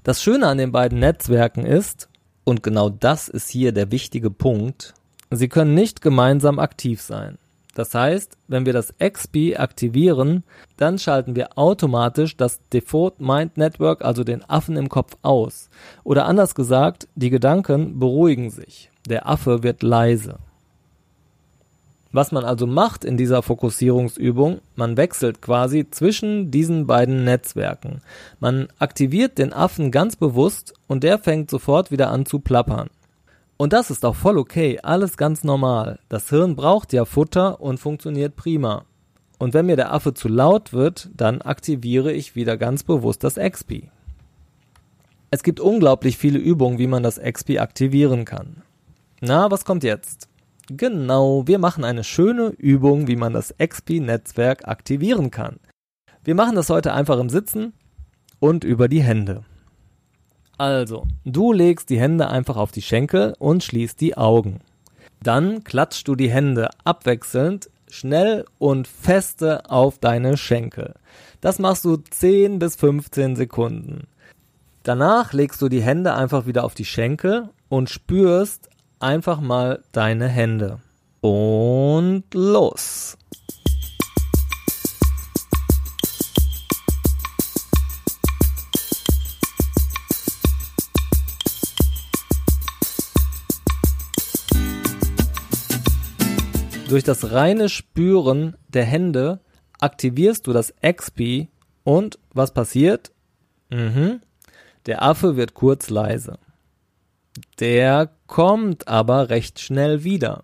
Das 0.02 0.22
Schöne 0.22 0.48
an 0.48 0.58
den 0.58 0.72
beiden 0.72 0.98
Netzwerken 0.98 1.64
ist, 1.64 2.08
und 2.50 2.64
genau 2.64 2.88
das 2.88 3.28
ist 3.28 3.48
hier 3.48 3.70
der 3.70 3.92
wichtige 3.92 4.28
Punkt, 4.28 4.94
sie 5.30 5.48
können 5.48 5.72
nicht 5.72 6.02
gemeinsam 6.02 6.58
aktiv 6.58 7.00
sein. 7.00 7.38
Das 7.76 7.94
heißt, 7.94 8.36
wenn 8.48 8.66
wir 8.66 8.72
das 8.72 8.92
XP 8.98 9.56
aktivieren, 9.56 10.42
dann 10.76 10.98
schalten 10.98 11.36
wir 11.36 11.56
automatisch 11.56 12.36
das 12.36 12.58
Default 12.72 13.20
Mind 13.20 13.56
Network, 13.56 14.04
also 14.04 14.24
den 14.24 14.42
Affen 14.50 14.76
im 14.76 14.88
Kopf, 14.88 15.16
aus. 15.22 15.70
Oder 16.02 16.26
anders 16.26 16.56
gesagt, 16.56 17.06
die 17.14 17.30
Gedanken 17.30 18.00
beruhigen 18.00 18.50
sich. 18.50 18.90
Der 19.08 19.28
Affe 19.28 19.62
wird 19.62 19.84
leise. 19.84 20.40
Was 22.12 22.32
man 22.32 22.44
also 22.44 22.66
macht 22.66 23.04
in 23.04 23.16
dieser 23.16 23.42
Fokussierungsübung, 23.42 24.60
man 24.74 24.96
wechselt 24.96 25.40
quasi 25.40 25.88
zwischen 25.90 26.50
diesen 26.50 26.86
beiden 26.86 27.24
Netzwerken. 27.24 28.00
Man 28.40 28.68
aktiviert 28.78 29.38
den 29.38 29.52
Affen 29.52 29.92
ganz 29.92 30.16
bewusst 30.16 30.74
und 30.88 31.04
der 31.04 31.18
fängt 31.18 31.50
sofort 31.50 31.92
wieder 31.92 32.10
an 32.10 32.26
zu 32.26 32.40
plappern. 32.40 32.90
Und 33.56 33.72
das 33.72 33.90
ist 33.90 34.04
auch 34.04 34.16
voll 34.16 34.38
okay, 34.38 34.80
alles 34.82 35.16
ganz 35.16 35.44
normal. 35.44 35.98
Das 36.08 36.30
Hirn 36.30 36.56
braucht 36.56 36.92
ja 36.92 37.04
Futter 37.04 37.60
und 37.60 37.78
funktioniert 37.78 38.34
prima. 38.34 38.86
Und 39.38 39.54
wenn 39.54 39.66
mir 39.66 39.76
der 39.76 39.92
Affe 39.92 40.14
zu 40.14 40.28
laut 40.28 40.72
wird, 40.72 41.10
dann 41.14 41.42
aktiviere 41.42 42.12
ich 42.12 42.34
wieder 42.34 42.56
ganz 42.56 42.82
bewusst 42.82 43.22
das 43.22 43.36
XP. 43.36 43.84
Es 45.30 45.42
gibt 45.42 45.60
unglaublich 45.60 46.16
viele 46.16 46.38
Übungen, 46.38 46.78
wie 46.78 46.88
man 46.88 47.02
das 47.02 47.20
XP 47.20 47.60
aktivieren 47.60 48.24
kann. 48.24 48.62
Na, 49.20 49.50
was 49.50 49.64
kommt 49.64 49.84
jetzt? 49.84 50.29
Genau, 50.68 51.46
wir 51.46 51.58
machen 51.58 51.84
eine 51.84 52.04
schöne 52.04 52.48
Übung, 52.48 53.06
wie 53.06 53.16
man 53.16 53.32
das 53.32 53.54
XP-Netzwerk 53.58 54.68
aktivieren 54.68 55.30
kann. 55.30 55.58
Wir 56.22 56.34
machen 56.34 56.56
das 56.56 56.70
heute 56.70 56.92
einfach 56.92 57.18
im 57.18 57.30
Sitzen 57.30 57.72
und 58.38 58.64
über 58.64 58.88
die 58.88 59.02
Hände. 59.02 59.44
Also, 60.58 61.06
du 61.24 61.52
legst 61.52 61.90
die 61.90 61.98
Hände 61.98 62.28
einfach 62.28 62.56
auf 62.56 62.70
die 62.70 62.82
Schenkel 62.82 63.34
und 63.38 63.64
schließt 63.64 64.00
die 64.00 64.16
Augen. 64.16 64.60
Dann 65.22 65.64
klatschst 65.64 66.06
du 66.06 66.14
die 66.14 66.30
Hände 66.30 66.70
abwechselnd 66.84 67.70
schnell 67.88 68.44
und 68.58 68.88
feste 68.88 69.68
auf 69.70 69.98
deine 69.98 70.36
Schenkel. 70.36 70.94
Das 71.40 71.58
machst 71.58 71.84
du 71.84 71.96
10 71.96 72.58
bis 72.58 72.76
15 72.76 73.36
Sekunden. 73.36 74.06
Danach 74.82 75.32
legst 75.32 75.60
du 75.60 75.68
die 75.68 75.82
Hände 75.82 76.14
einfach 76.14 76.46
wieder 76.46 76.64
auf 76.64 76.74
die 76.74 76.84
Schenkel 76.84 77.50
und 77.68 77.90
spürst 77.90 78.69
einfach 79.00 79.40
mal 79.40 79.82
deine 79.92 80.28
Hände. 80.28 80.80
Und 81.20 82.24
los! 82.32 83.16
Durch 96.88 97.04
das 97.04 97.30
reine 97.30 97.68
Spüren 97.68 98.56
der 98.66 98.84
Hände 98.84 99.38
aktivierst 99.78 100.46
du 100.48 100.52
das 100.52 100.74
XP 100.82 101.48
und 101.84 102.18
was 102.34 102.52
passiert? 102.52 103.12
Mhm. 103.70 104.20
Der 104.86 105.02
Affe 105.02 105.36
wird 105.36 105.54
kurz 105.54 105.88
leise. 105.88 106.38
Der 107.58 108.10
kommt 108.26 108.88
aber 108.88 109.28
recht 109.30 109.60
schnell 109.60 110.04
wieder. 110.04 110.42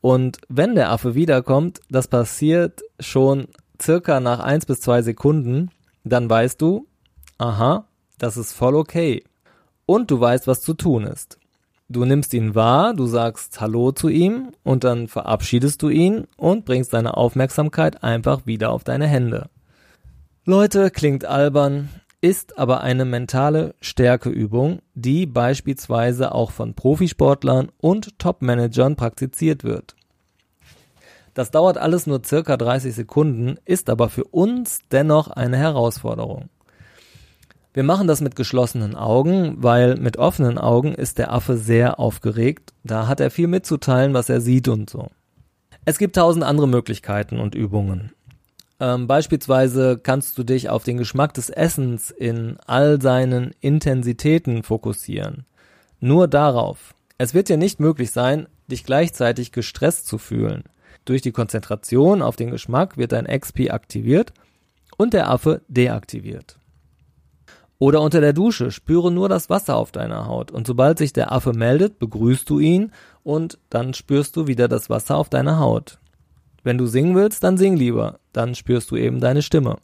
Und 0.00 0.38
wenn 0.48 0.74
der 0.74 0.90
Affe 0.90 1.14
wiederkommt, 1.14 1.80
das 1.90 2.08
passiert 2.08 2.82
schon 3.00 3.48
circa 3.80 4.20
nach 4.20 4.40
eins 4.40 4.66
bis 4.66 4.80
zwei 4.80 5.02
Sekunden, 5.02 5.70
dann 6.04 6.30
weißt 6.30 6.60
du, 6.60 6.86
aha, 7.38 7.86
das 8.18 8.36
ist 8.36 8.52
voll 8.52 8.76
okay. 8.76 9.24
Und 9.84 10.10
du 10.10 10.20
weißt, 10.20 10.46
was 10.46 10.62
zu 10.62 10.74
tun 10.74 11.04
ist. 11.04 11.38
Du 11.88 12.04
nimmst 12.04 12.34
ihn 12.34 12.56
wahr, 12.56 12.94
du 12.94 13.06
sagst 13.06 13.60
Hallo 13.60 13.92
zu 13.92 14.08
ihm 14.08 14.52
und 14.64 14.82
dann 14.82 15.06
verabschiedest 15.06 15.82
du 15.82 15.88
ihn 15.88 16.26
und 16.36 16.64
bringst 16.64 16.92
deine 16.92 17.16
Aufmerksamkeit 17.16 18.02
einfach 18.02 18.44
wieder 18.44 18.70
auf 18.70 18.82
deine 18.82 19.06
Hände. 19.06 19.48
Leute, 20.44 20.90
klingt 20.90 21.24
albern, 21.24 21.88
ist 22.26 22.58
aber 22.58 22.80
eine 22.80 23.04
mentale 23.04 23.76
Stärkeübung, 23.80 24.80
die 24.94 25.26
beispielsweise 25.26 26.34
auch 26.34 26.50
von 26.50 26.74
Profisportlern 26.74 27.70
und 27.78 28.18
Topmanagern 28.18 28.96
praktiziert 28.96 29.62
wird. 29.62 29.94
Das 31.34 31.52
dauert 31.52 31.78
alles 31.78 32.08
nur 32.08 32.24
circa 32.24 32.56
30 32.56 32.96
Sekunden, 32.96 33.58
ist 33.64 33.88
aber 33.88 34.08
für 34.08 34.24
uns 34.24 34.80
dennoch 34.90 35.28
eine 35.28 35.56
Herausforderung. 35.56 36.48
Wir 37.72 37.84
machen 37.84 38.08
das 38.08 38.20
mit 38.20 38.34
geschlossenen 38.34 38.96
Augen, 38.96 39.62
weil 39.62 39.94
mit 39.94 40.16
offenen 40.16 40.58
Augen 40.58 40.94
ist 40.94 41.18
der 41.18 41.32
Affe 41.32 41.56
sehr 41.56 42.00
aufgeregt, 42.00 42.72
da 42.82 43.06
hat 43.06 43.20
er 43.20 43.30
viel 43.30 43.46
mitzuteilen, 43.46 44.14
was 44.14 44.28
er 44.28 44.40
sieht 44.40 44.66
und 44.66 44.90
so. 44.90 45.10
Es 45.84 45.98
gibt 45.98 46.16
tausend 46.16 46.42
andere 46.42 46.66
Möglichkeiten 46.66 47.38
und 47.38 47.54
Übungen. 47.54 48.15
Ähm, 48.78 49.06
beispielsweise 49.06 49.98
kannst 50.02 50.36
du 50.36 50.44
dich 50.44 50.68
auf 50.68 50.84
den 50.84 50.98
Geschmack 50.98 51.32
des 51.34 51.48
Essens 51.48 52.10
in 52.10 52.58
all 52.66 53.00
seinen 53.00 53.52
Intensitäten 53.60 54.62
fokussieren. 54.62 55.46
Nur 56.00 56.28
darauf. 56.28 56.94
Es 57.18 57.32
wird 57.32 57.48
dir 57.48 57.56
nicht 57.56 57.80
möglich 57.80 58.10
sein, 58.10 58.46
dich 58.68 58.84
gleichzeitig 58.84 59.52
gestresst 59.52 60.06
zu 60.06 60.18
fühlen. 60.18 60.64
Durch 61.06 61.22
die 61.22 61.32
Konzentration 61.32 62.20
auf 62.20 62.36
den 62.36 62.50
Geschmack 62.50 62.98
wird 62.98 63.12
dein 63.12 63.26
XP 63.26 63.70
aktiviert 63.70 64.32
und 64.98 65.14
der 65.14 65.30
Affe 65.30 65.62
deaktiviert. 65.68 66.58
Oder 67.78 68.00
unter 68.00 68.20
der 68.20 68.32
Dusche, 68.32 68.70
spüre 68.70 69.12
nur 69.12 69.28
das 69.28 69.50
Wasser 69.50 69.76
auf 69.76 69.92
deiner 69.92 70.26
Haut 70.26 70.50
und 70.50 70.66
sobald 70.66 70.98
sich 70.98 71.12
der 71.12 71.32
Affe 71.32 71.52
meldet, 71.52 71.98
begrüßt 71.98 72.48
du 72.48 72.58
ihn 72.58 72.92
und 73.22 73.58
dann 73.70 73.94
spürst 73.94 74.36
du 74.36 74.46
wieder 74.46 74.66
das 74.68 74.88
Wasser 74.90 75.16
auf 75.16 75.28
deiner 75.28 75.58
Haut. 75.58 75.98
Wenn 76.66 76.78
du 76.78 76.86
singen 76.86 77.14
willst, 77.14 77.44
dann 77.44 77.56
sing 77.56 77.76
lieber, 77.76 78.18
dann 78.32 78.56
spürst 78.56 78.90
du 78.90 78.96
eben 78.96 79.20
deine 79.20 79.42
Stimme. 79.42 79.76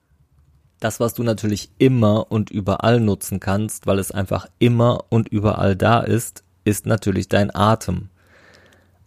Das, 0.80 0.98
was 0.98 1.14
du 1.14 1.22
natürlich 1.22 1.70
immer 1.78 2.32
und 2.32 2.50
überall 2.50 2.98
nutzen 2.98 3.38
kannst, 3.38 3.86
weil 3.86 4.00
es 4.00 4.10
einfach 4.10 4.48
immer 4.58 5.04
und 5.08 5.28
überall 5.28 5.76
da 5.76 6.00
ist, 6.00 6.42
ist 6.64 6.86
natürlich 6.86 7.28
dein 7.28 7.54
Atem. 7.54 8.08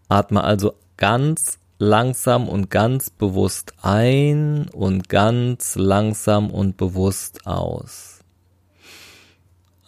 Atme 0.08 0.46
also 0.46 0.76
ganz 0.96 1.60
langsam 1.78 2.48
und 2.48 2.70
ganz 2.70 3.10
bewusst 3.10 3.74
ein 3.82 4.70
und 4.70 5.10
ganz 5.10 5.76
langsam 5.76 6.52
und 6.52 6.78
bewusst 6.78 7.46
aus. 7.46 8.22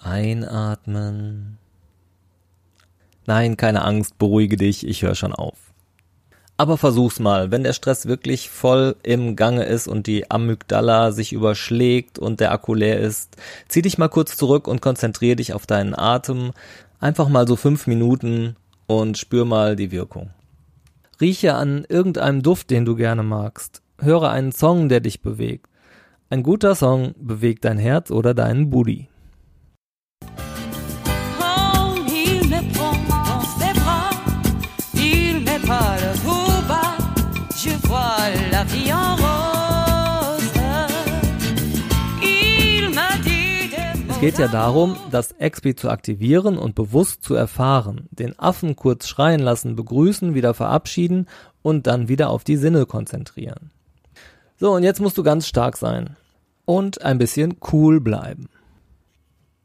Einatmen. 0.02 1.58
Nein, 3.26 3.56
keine 3.56 3.86
Angst, 3.86 4.18
beruhige 4.18 4.58
dich, 4.58 4.86
ich 4.86 5.04
höre 5.04 5.16
schon 5.16 5.32
auf. 5.32 5.67
Aber 6.60 6.78
versuch's 6.78 7.20
mal, 7.20 7.52
wenn 7.52 7.64
der 7.64 7.74
Stress 7.74 8.08
wirklich 8.08 8.50
voll 8.50 8.96
im 9.04 9.36
Gange 9.36 9.66
ist 9.66 9.88
und 9.88 10.08
die 10.08 10.32
Amygdala 10.32 11.12
sich 11.12 11.32
überschlägt 11.32 12.18
und 12.18 12.40
der 12.40 12.52
Akku 12.52 12.74
leer 12.74 13.00
ist, 13.00 13.38
zieh 13.68 13.84
dich 13.84 14.00
mal 14.00 14.08
kurz 14.08 14.36
zurück 14.36 14.68
und 14.68 14.82
konzentriere 14.82 15.36
dich 15.36 15.54
auf 15.54 15.68
deinen 15.68 15.94
Atem. 15.94 16.54
Einfach 17.00 17.30
mal 17.30 17.48
so 17.48 17.56
fünf 17.56 17.86
Minuten 17.86 18.56
und 18.88 19.20
spür 19.20 19.46
mal 19.46 19.76
die 19.76 19.92
Wirkung. 19.92 20.32
Rieche 21.22 21.54
an 21.54 21.86
irgendeinem 21.88 22.42
Duft, 22.42 22.72
den 22.72 22.86
du 22.86 22.96
gerne 22.96 23.22
magst. 23.22 23.84
Höre 24.00 24.32
einen 24.32 24.52
Song, 24.52 24.90
der 24.90 25.00
dich 25.00 25.22
bewegt. 25.22 25.68
Ein 26.32 26.42
guter 26.42 26.74
Song 26.74 27.14
bewegt 27.20 27.66
dein 27.66 27.78
Herz 27.78 28.10
oder 28.10 28.34
deinen 28.34 28.72
Booty. 28.72 29.08
Es 44.18 44.22
geht 44.22 44.40
ja 44.40 44.48
darum, 44.48 44.98
das 45.12 45.36
XP 45.38 45.78
zu 45.78 45.92
aktivieren 45.92 46.58
und 46.58 46.74
bewusst 46.74 47.24
zu 47.24 47.36
erfahren, 47.36 48.08
den 48.10 48.38
Affen 48.40 48.76
kurz 48.76 49.08
schreien 49.08 49.40
lassen, 49.40 49.76
begrüßen, 49.76 50.34
wieder 50.34 50.56
verabschieden 50.56 51.28
und 51.62 51.86
dann 51.86 52.08
wieder 52.08 52.32
auf 52.32 52.44
die 52.44 52.58
Sinne 52.58 52.88
konzentrieren. 52.88 53.70
So, 54.60 54.74
und 54.74 54.82
jetzt 54.82 55.02
musst 55.02 55.20
du 55.20 55.24
ganz 55.24 55.46
stark 55.46 55.78
sein 55.78 56.16
und 56.66 57.04
ein 57.04 57.20
bisschen 57.20 57.58
cool 57.72 58.02
bleiben. 58.02 58.50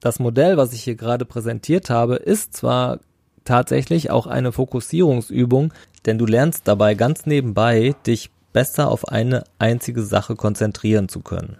Das 0.00 0.18
Modell, 0.18 0.58
was 0.58 0.74
ich 0.74 0.82
hier 0.84 0.96
gerade 0.96 1.24
präsentiert 1.24 1.88
habe, 1.88 2.16
ist 2.16 2.54
zwar 2.54 3.00
tatsächlich 3.44 4.10
auch 4.10 4.26
eine 4.26 4.52
Fokussierungsübung, 4.52 5.72
denn 6.04 6.18
du 6.18 6.26
lernst 6.26 6.68
dabei 6.68 6.94
ganz 6.94 7.24
nebenbei, 7.24 7.94
dich 8.06 8.30
besser 8.52 8.90
auf 8.90 9.08
eine 9.08 9.44
einzige 9.58 10.02
Sache 10.02 10.36
konzentrieren 10.36 11.08
zu 11.08 11.20
können 11.20 11.56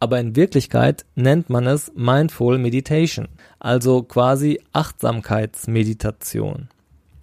aber 0.00 0.18
in 0.18 0.34
Wirklichkeit 0.34 1.04
nennt 1.14 1.50
man 1.50 1.66
es 1.66 1.92
Mindful 1.94 2.58
Meditation, 2.58 3.28
also 3.58 4.02
quasi 4.02 4.60
Achtsamkeitsmeditation. 4.72 6.68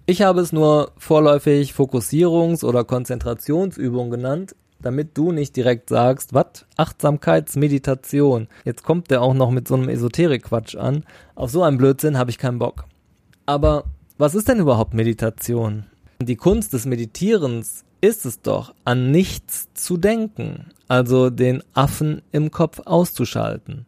Ich 0.06 0.22
habe 0.22 0.40
es 0.40 0.52
nur 0.52 0.92
vorläufig 0.96 1.72
Fokussierungs- 1.72 2.64
oder 2.64 2.84
Konzentrationsübung 2.84 4.08
genannt, 4.10 4.54
damit 4.80 5.18
du 5.18 5.32
nicht 5.32 5.56
direkt 5.56 5.90
sagst, 5.90 6.32
was? 6.32 6.64
Achtsamkeitsmeditation. 6.76 8.48
Jetzt 8.64 8.84
kommt 8.84 9.10
der 9.10 9.22
auch 9.22 9.34
noch 9.34 9.50
mit 9.50 9.68
so 9.68 9.74
einem 9.74 9.88
Esoterik-Quatsch 9.88 10.76
an. 10.76 11.04
Auf 11.34 11.50
so 11.50 11.62
einen 11.62 11.78
Blödsinn 11.78 12.16
habe 12.16 12.30
ich 12.30 12.38
keinen 12.38 12.58
Bock. 12.58 12.84
Aber 13.44 13.84
was 14.16 14.34
ist 14.34 14.48
denn 14.48 14.60
überhaupt 14.60 14.94
Meditation? 14.94 15.86
Die 16.20 16.36
Kunst 16.36 16.72
des 16.72 16.86
Meditierens 16.86 17.84
ist 18.00 18.26
es 18.26 18.42
doch, 18.42 18.74
an 18.84 19.10
nichts 19.10 19.68
zu 19.74 19.96
denken, 19.96 20.66
also 20.88 21.30
den 21.30 21.62
Affen 21.74 22.22
im 22.32 22.50
Kopf 22.50 22.80
auszuschalten. 22.84 23.86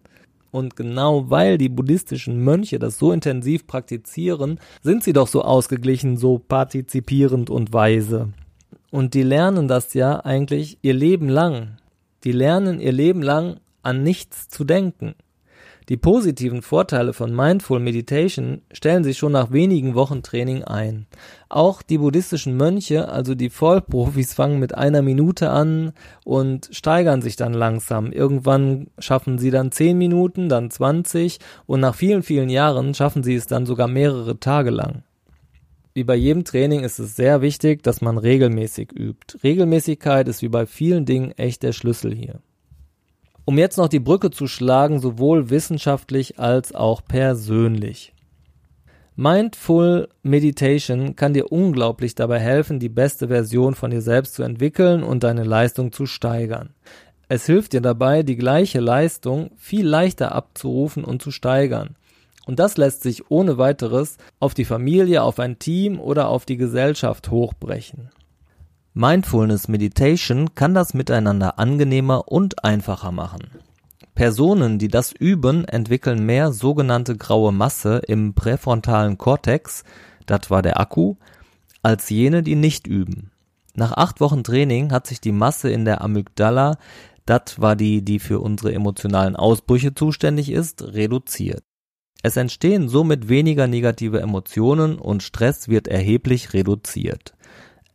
Und 0.51 0.75
genau 0.75 1.31
weil 1.31 1.59
die 1.59 1.69
buddhistischen 1.69 2.43
Mönche 2.43 2.79
das 2.79 2.99
so 2.99 3.13
intensiv 3.13 3.67
praktizieren, 3.67 4.59
sind 4.83 5.05
sie 5.05 5.13
doch 5.13 5.29
so 5.29 5.43
ausgeglichen, 5.43 6.17
so 6.17 6.39
partizipierend 6.39 7.51
und 7.51 7.73
weise. 7.73 8.31
Und 8.91 9.15
die 9.15 9.23
lernen 9.23 9.69
das 9.69 9.95
ja 9.95 10.25
eigentlich 10.25 10.79
ihr 10.83 10.95
Leben 10.95 11.29
lang. 11.29 11.77
Die 12.25 12.33
lernen 12.33 12.81
ihr 12.81 12.93
Leben 12.93 13.23
lang 13.23 13.61
an 13.83 14.03
nichts 14.03 14.49
zu 14.49 14.65
denken. 14.65 15.15
Die 15.89 15.97
positiven 15.97 16.63
Vorteile 16.63 17.13
von 17.13 17.35
Mindful 17.35 17.81
Meditation 17.81 18.63
stellen 18.71 19.03
sich 19.03 19.19
schon 19.19 19.33
nach 19.33 19.51
wenigen 19.51 19.95
Wochen 19.95 20.23
Training 20.23 20.63
ein. 20.63 21.07
Auch 21.49 21.83
die 21.83 21.99
buddhistischen 21.99 22.57
Mönche, 22.57 23.09
also 23.09 23.35
die 23.35 23.51
Vollprofis, 23.51 24.35
fangen 24.35 24.61
mit 24.61 24.75
einer 24.77 25.03
Minute 25.03 25.51
an 25.51 25.93
und 26.25 26.69
steigern 26.71 27.23
sich 27.23 27.35
dann 27.35 27.55
langsam. 27.55 28.13
Irgendwann 28.13 28.89
schaffen 28.99 29.39
sie 29.39 29.51
dann 29.51 29.73
zehn 29.73 29.99
Minuten, 29.99 30.49
dann 30.49 30.71
zwanzig 30.71 31.41
und 31.67 31.81
nach 31.81 31.97
vielen, 31.97 32.23
vielen 32.23 32.51
Jahren 32.51 32.95
schaffen 32.95 33.25
sie 33.25 33.35
es 33.35 33.47
dann 33.47 33.67
sogar 33.67 33.89
mehrere 33.89 34.39
Tage 34.39 34.71
lang. 34.71 35.03
Wie 35.93 36.05
bei 36.05 36.15
jedem 36.15 36.45
Training 36.45 36.85
ist 36.85 37.01
es 37.01 37.17
sehr 37.17 37.43
wichtig, 37.43 37.83
dass 37.83 38.01
man 38.01 38.17
regelmäßig 38.17 38.93
übt. 38.93 39.39
Regelmäßigkeit 39.43 40.29
ist 40.29 40.41
wie 40.41 40.49
bei 40.49 40.67
vielen 40.67 41.05
Dingen 41.05 41.33
echt 41.33 41.65
der 41.65 41.73
Schlüssel 41.73 42.15
hier. 42.15 42.41
Um 43.51 43.59
jetzt 43.59 43.79
noch 43.79 43.89
die 43.89 43.99
Brücke 43.99 44.31
zu 44.31 44.47
schlagen, 44.47 45.01
sowohl 45.01 45.51
wissenschaftlich 45.51 46.39
als 46.39 46.73
auch 46.73 47.03
persönlich. 47.05 48.15
Mindful 49.17 50.09
Meditation 50.23 51.17
kann 51.17 51.35
dir 51.35 51.51
unglaublich 51.51 52.15
dabei 52.15 52.39
helfen, 52.39 52.79
die 52.79 52.89
beste 52.89 53.27
Version 53.27 53.75
von 53.75 53.91
dir 53.91 54.03
selbst 54.03 54.35
zu 54.35 54.45
entwickeln 54.45 55.03
und 55.03 55.25
deine 55.25 55.43
Leistung 55.43 55.91
zu 55.91 56.07
steigern. 56.07 56.75
Es 57.27 57.45
hilft 57.47 57.73
dir 57.73 57.81
dabei, 57.81 58.23
die 58.23 58.37
gleiche 58.37 58.79
Leistung 58.79 59.51
viel 59.57 59.85
leichter 59.85 60.33
abzurufen 60.33 61.03
und 61.03 61.21
zu 61.21 61.33
steigern. 61.33 61.97
Und 62.47 62.61
das 62.61 62.77
lässt 62.77 63.03
sich 63.03 63.33
ohne 63.33 63.59
weiteres 63.59 64.19
auf 64.39 64.55
die 64.55 64.65
Familie, 64.65 65.25
auf 65.25 65.41
ein 65.41 65.59
Team 65.59 65.99
oder 65.99 66.29
auf 66.29 66.45
die 66.45 66.57
Gesellschaft 66.57 67.33
hochbrechen. 67.33 68.11
Mindfulness 68.93 69.69
Meditation 69.69 70.57
kann 70.57 70.75
das 70.75 70.95
Miteinander 70.95 71.61
angenehmer 71.61 72.27
und 72.27 72.65
einfacher 72.65 73.13
machen. 73.13 73.51
Personen, 74.17 74.81
die 74.81 74.89
das 74.89 75.13
üben, 75.13 75.65
entwickeln 75.65 76.27
mehr 76.27 76.51
sogenannte 76.51 77.17
graue 77.17 77.53
Masse 77.53 78.03
im 78.09 78.35
präfrontalen 78.35 79.17
Kortex, 79.17 79.85
das 80.27 80.51
war 80.51 80.63
der 80.63 80.81
Akku, 80.81 81.15
als 81.83 82.11
jene, 82.11 82.43
die 82.43 82.57
nicht 82.57 82.89
üben. 82.89 83.31
Nach 83.75 83.93
acht 83.93 84.21
Wochen 84.21 84.43
Training 84.43 84.91
hat 84.91 85.07
sich 85.07 85.21
die 85.21 85.33
Masse 85.33 85.71
in 85.71 85.85
der 85.85 86.03
Amygdala, 86.03 86.77
das 87.27 87.61
war 87.61 87.77
die, 87.77 88.03
die 88.03 88.19
für 88.19 88.41
unsere 88.41 88.75
emotionalen 88.75 89.37
Ausbrüche 89.37 89.95
zuständig 89.95 90.51
ist, 90.51 90.83
reduziert. 90.83 91.63
Es 92.25 92.37
entstehen 92.37 92.89
somit 92.89 93.29
weniger 93.29 93.69
negative 93.69 94.21
Emotionen 94.21 94.99
und 94.99 95.23
Stress 95.23 95.69
wird 95.69 95.87
erheblich 95.87 96.53
reduziert. 96.53 97.35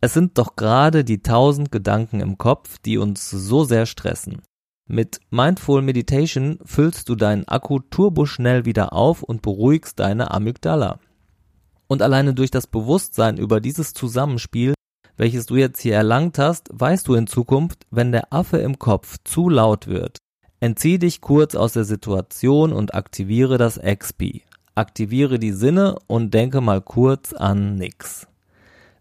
Es 0.06 0.14
sind 0.14 0.38
doch 0.38 0.56
gerade 0.56 1.04
die 1.04 1.24
tausend 1.24 1.72
Gedanken 1.72 2.20
im 2.20 2.38
Kopf, 2.38 2.78
die 2.78 3.00
uns 3.00 3.28
so 3.28 3.64
sehr 3.64 3.88
stressen. 3.88 4.44
Mit 4.88 5.20
Mindful 5.32 5.82
Meditation 5.82 6.60
füllst 6.64 7.10
du 7.10 7.16
deinen 7.16 7.48
Akku 7.48 7.80
turboschnell 7.80 8.66
wieder 8.66 8.94
auf 8.94 9.24
und 9.24 9.42
beruhigst 9.42 10.00
deine 10.00 10.30
Amygdala. 10.30 11.00
Und 11.88 12.04
alleine 12.04 12.36
durch 12.36 12.52
das 12.52 12.68
Bewusstsein 12.68 13.40
über 13.40 13.60
dieses 13.60 13.96
Zusammenspiel, 13.96 14.76
welches 15.18 15.48
du 15.48 15.56
jetzt 15.56 15.82
hier 15.82 15.96
erlangt 15.96 16.38
hast, 16.38 16.70
weißt 16.72 17.08
du 17.08 17.16
in 17.16 17.26
Zukunft, 17.26 17.88
wenn 17.90 18.12
der 18.12 18.32
Affe 18.32 18.58
im 18.58 18.78
Kopf 18.78 19.18
zu 19.24 19.50
laut 19.50 19.88
wird, 19.88 20.20
entzieh 20.60 21.00
dich 21.00 21.20
kurz 21.20 21.56
aus 21.56 21.74
der 21.74 21.84
Situation 21.84 22.74
und 22.74 22.94
aktiviere 22.94 23.58
das 23.58 23.80
XP. 23.82 24.44
Aktiviere 24.76 25.40
die 25.40 25.54
Sinne 25.54 25.98
und 26.06 26.36
denke 26.36 26.62
mal 26.62 26.82
kurz 26.84 27.34
an 27.34 27.74
nix. 27.74 28.28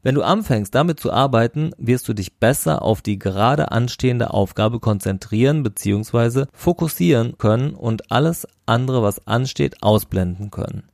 Wenn 0.04 0.14
du 0.16 0.22
anfängst 0.22 0.74
damit 0.74 1.00
zu 1.00 1.14
arbeiten, 1.14 1.70
wirst 1.78 2.06
du 2.08 2.12
dich 2.12 2.36
besser 2.36 2.82
auf 2.82 3.00
die 3.00 3.18
gerade 3.18 3.72
anstehende 3.72 4.34
Aufgabe 4.34 4.78
konzentrieren 4.78 5.62
bzw. 5.62 6.44
fokussieren 6.52 7.38
können 7.38 7.74
und 7.74 8.12
alles 8.12 8.46
andere, 8.66 9.02
was 9.02 9.26
ansteht, 9.26 9.82
ausblenden 9.82 10.50
können. 10.50 10.84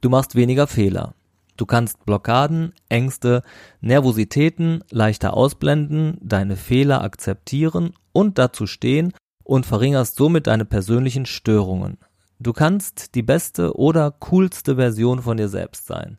Du 0.00 0.10
machst 0.10 0.34
weniger 0.34 0.66
Fehler. 0.66 1.14
Du 1.56 1.66
kannst 1.66 2.04
Blockaden, 2.04 2.72
Ängste, 2.88 3.44
Nervositäten 3.80 4.82
leichter 4.90 5.34
ausblenden, 5.34 6.18
deine 6.20 6.56
Fehler 6.56 7.02
akzeptieren 7.02 7.94
und 8.12 8.38
dazu 8.38 8.66
stehen 8.66 9.12
und 9.44 9.66
verringerst 9.66 10.16
somit 10.16 10.48
deine 10.48 10.64
persönlichen 10.64 11.26
Störungen. 11.26 11.98
Du 12.40 12.52
kannst 12.52 13.14
die 13.14 13.22
beste 13.22 13.76
oder 13.76 14.10
coolste 14.10 14.74
Version 14.74 15.22
von 15.22 15.36
dir 15.36 15.48
selbst 15.48 15.86
sein. 15.86 16.18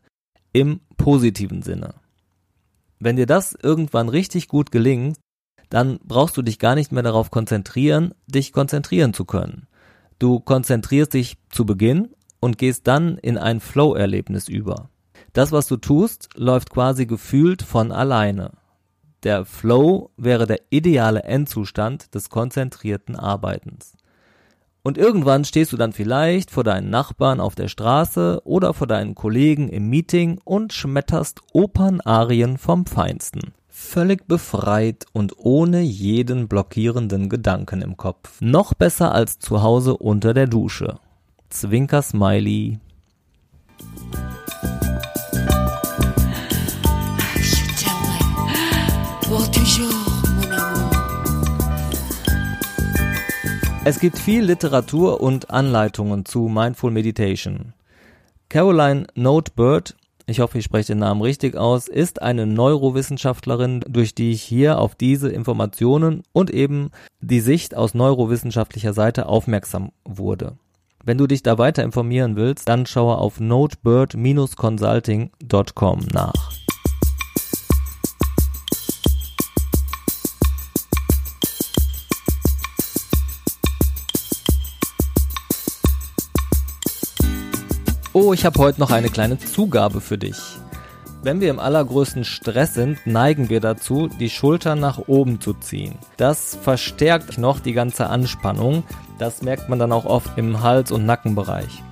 Im 0.54 0.80
positiven 0.96 1.60
Sinne. 1.60 1.99
Wenn 3.00 3.16
dir 3.16 3.26
das 3.26 3.56
irgendwann 3.60 4.08
richtig 4.08 4.46
gut 4.46 4.70
gelingt, 4.70 5.16
dann 5.70 5.98
brauchst 6.04 6.36
du 6.36 6.42
dich 6.42 6.58
gar 6.58 6.74
nicht 6.74 6.92
mehr 6.92 7.02
darauf 7.02 7.30
konzentrieren, 7.30 8.12
dich 8.26 8.52
konzentrieren 8.52 9.14
zu 9.14 9.24
können. 9.24 9.66
Du 10.18 10.38
konzentrierst 10.40 11.14
dich 11.14 11.38
zu 11.50 11.64
Beginn 11.64 12.10
und 12.40 12.58
gehst 12.58 12.86
dann 12.86 13.16
in 13.18 13.38
ein 13.38 13.60
Flow-Erlebnis 13.60 14.48
über. 14.48 14.90
Das, 15.32 15.50
was 15.50 15.66
du 15.66 15.76
tust, 15.76 16.28
läuft 16.34 16.70
quasi 16.70 17.06
gefühlt 17.06 17.62
von 17.62 17.90
alleine. 17.92 18.52
Der 19.22 19.44
Flow 19.44 20.10
wäre 20.16 20.46
der 20.46 20.60
ideale 20.70 21.22
Endzustand 21.22 22.14
des 22.14 22.30
konzentrierten 22.30 23.16
Arbeitens. 23.16 23.96
Und 24.82 24.96
irgendwann 24.96 25.44
stehst 25.44 25.72
du 25.72 25.76
dann 25.76 25.92
vielleicht 25.92 26.50
vor 26.50 26.64
deinen 26.64 26.90
Nachbarn 26.90 27.40
auf 27.40 27.54
der 27.54 27.68
Straße 27.68 28.40
oder 28.44 28.72
vor 28.72 28.86
deinen 28.86 29.14
Kollegen 29.14 29.68
im 29.68 29.90
Meeting 29.90 30.40
und 30.44 30.72
schmetterst 30.72 31.40
Opernarien 31.52 32.56
vom 32.56 32.86
Feinsten. 32.86 33.52
Völlig 33.68 34.26
befreit 34.26 35.04
und 35.12 35.34
ohne 35.38 35.80
jeden 35.80 36.48
blockierenden 36.48 37.28
Gedanken 37.28 37.82
im 37.82 37.96
Kopf. 37.96 38.40
Noch 38.40 38.74
besser 38.74 39.12
als 39.12 39.38
zu 39.38 39.62
Hause 39.62 39.96
unter 39.96 40.34
der 40.34 40.46
Dusche. 40.46 40.98
Zwinker 41.50 42.02
Smiley. 42.02 42.78
Es 53.90 53.98
gibt 53.98 54.18
viel 54.20 54.44
Literatur 54.44 55.20
und 55.20 55.50
Anleitungen 55.50 56.24
zu 56.24 56.42
Mindful 56.42 56.92
Meditation. 56.92 57.72
Caroline 58.48 59.08
Notebird, 59.16 59.96
ich 60.26 60.38
hoffe, 60.38 60.58
ich 60.58 60.64
spreche 60.64 60.92
den 60.92 61.00
Namen 61.00 61.22
richtig 61.22 61.56
aus, 61.56 61.88
ist 61.88 62.22
eine 62.22 62.46
Neurowissenschaftlerin, 62.46 63.80
durch 63.88 64.14
die 64.14 64.30
ich 64.30 64.42
hier 64.42 64.78
auf 64.78 64.94
diese 64.94 65.30
Informationen 65.30 66.22
und 66.30 66.50
eben 66.50 66.92
die 67.20 67.40
Sicht 67.40 67.74
aus 67.74 67.94
neurowissenschaftlicher 67.94 68.92
Seite 68.92 69.26
aufmerksam 69.26 69.90
wurde. 70.04 70.52
Wenn 71.04 71.18
du 71.18 71.26
dich 71.26 71.42
da 71.42 71.58
weiter 71.58 71.82
informieren 71.82 72.36
willst, 72.36 72.68
dann 72.68 72.86
schaue 72.86 73.18
auf 73.18 73.40
notebird-consulting.com 73.40 75.98
nach. 76.12 76.59
Oh, 88.22 88.34
ich 88.34 88.44
habe 88.44 88.58
heute 88.58 88.80
noch 88.80 88.90
eine 88.90 89.08
kleine 89.08 89.38
Zugabe 89.38 90.02
für 90.02 90.18
dich. 90.18 90.36
Wenn 91.22 91.40
wir 91.40 91.48
im 91.48 91.58
allergrößten 91.58 92.24
Stress 92.24 92.74
sind, 92.74 92.98
neigen 93.06 93.48
wir 93.48 93.60
dazu, 93.60 94.08
die 94.08 94.28
Schultern 94.28 94.78
nach 94.78 94.98
oben 95.06 95.40
zu 95.40 95.54
ziehen. 95.54 95.94
Das 96.18 96.54
verstärkt 96.60 97.38
noch 97.38 97.60
die 97.60 97.72
ganze 97.72 98.08
Anspannung. 98.08 98.84
Das 99.18 99.40
merkt 99.40 99.70
man 99.70 99.78
dann 99.78 99.90
auch 99.90 100.04
oft 100.04 100.36
im 100.36 100.62
Hals- 100.62 100.92
und 100.92 101.06
Nackenbereich. 101.06 101.82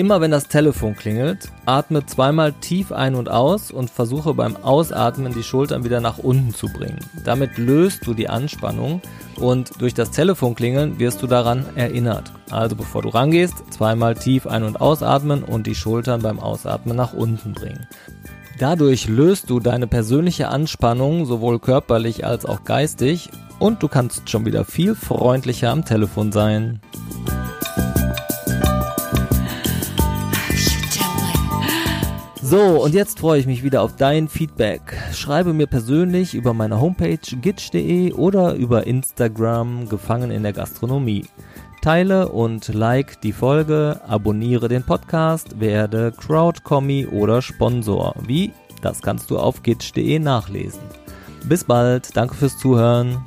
Immer 0.00 0.22
wenn 0.22 0.30
das 0.30 0.48
Telefon 0.48 0.96
klingelt, 0.96 1.50
atme 1.66 2.06
zweimal 2.06 2.54
tief 2.54 2.90
ein 2.90 3.14
und 3.14 3.28
aus 3.28 3.70
und 3.70 3.90
versuche 3.90 4.32
beim 4.32 4.56
Ausatmen 4.56 5.34
die 5.34 5.42
Schultern 5.42 5.84
wieder 5.84 6.00
nach 6.00 6.16
unten 6.16 6.54
zu 6.54 6.68
bringen. 6.68 7.00
Damit 7.22 7.58
löst 7.58 8.06
du 8.06 8.14
die 8.14 8.30
Anspannung 8.30 9.02
und 9.36 9.72
durch 9.78 9.92
das 9.92 10.10
Telefonklingeln 10.10 10.98
wirst 10.98 11.20
du 11.20 11.26
daran 11.26 11.66
erinnert. 11.74 12.32
Also 12.48 12.76
bevor 12.76 13.02
du 13.02 13.10
rangehst, 13.10 13.56
zweimal 13.68 14.14
tief 14.14 14.46
ein- 14.46 14.64
und 14.64 14.80
ausatmen 14.80 15.42
und 15.44 15.66
die 15.66 15.74
Schultern 15.74 16.22
beim 16.22 16.40
Ausatmen 16.40 16.96
nach 16.96 17.12
unten 17.12 17.52
bringen. 17.52 17.86
Dadurch 18.58 19.06
löst 19.06 19.50
du 19.50 19.60
deine 19.60 19.86
persönliche 19.86 20.48
Anspannung 20.48 21.26
sowohl 21.26 21.58
körperlich 21.58 22.24
als 22.24 22.46
auch 22.46 22.64
geistig 22.64 23.28
und 23.58 23.82
du 23.82 23.88
kannst 23.88 24.30
schon 24.30 24.46
wieder 24.46 24.64
viel 24.64 24.94
freundlicher 24.94 25.68
am 25.68 25.84
Telefon 25.84 26.32
sein. 26.32 26.80
So, 32.50 32.82
und 32.82 32.94
jetzt 32.94 33.20
freue 33.20 33.38
ich 33.38 33.46
mich 33.46 33.62
wieder 33.62 33.80
auf 33.80 33.94
dein 33.94 34.26
Feedback. 34.26 34.80
Schreibe 35.12 35.52
mir 35.52 35.68
persönlich 35.68 36.34
über 36.34 36.52
meine 36.52 36.80
Homepage 36.80 37.20
gitch.de 37.40 38.12
oder 38.14 38.54
über 38.54 38.88
Instagram 38.88 39.88
Gefangen 39.88 40.32
in 40.32 40.42
der 40.42 40.52
Gastronomie. 40.52 41.26
Teile 41.80 42.28
und 42.28 42.66
like 42.74 43.20
die 43.20 43.32
Folge, 43.32 44.00
abonniere 44.04 44.66
den 44.66 44.82
Podcast, 44.82 45.60
werde 45.60 46.10
Crowdcommie 46.10 47.06
oder 47.06 47.40
Sponsor. 47.40 48.16
Wie? 48.26 48.52
Das 48.82 49.00
kannst 49.00 49.30
du 49.30 49.38
auf 49.38 49.62
gitch.de 49.62 50.18
nachlesen. 50.18 50.82
Bis 51.44 51.62
bald, 51.62 52.16
danke 52.16 52.34
fürs 52.34 52.58
Zuhören. 52.58 53.24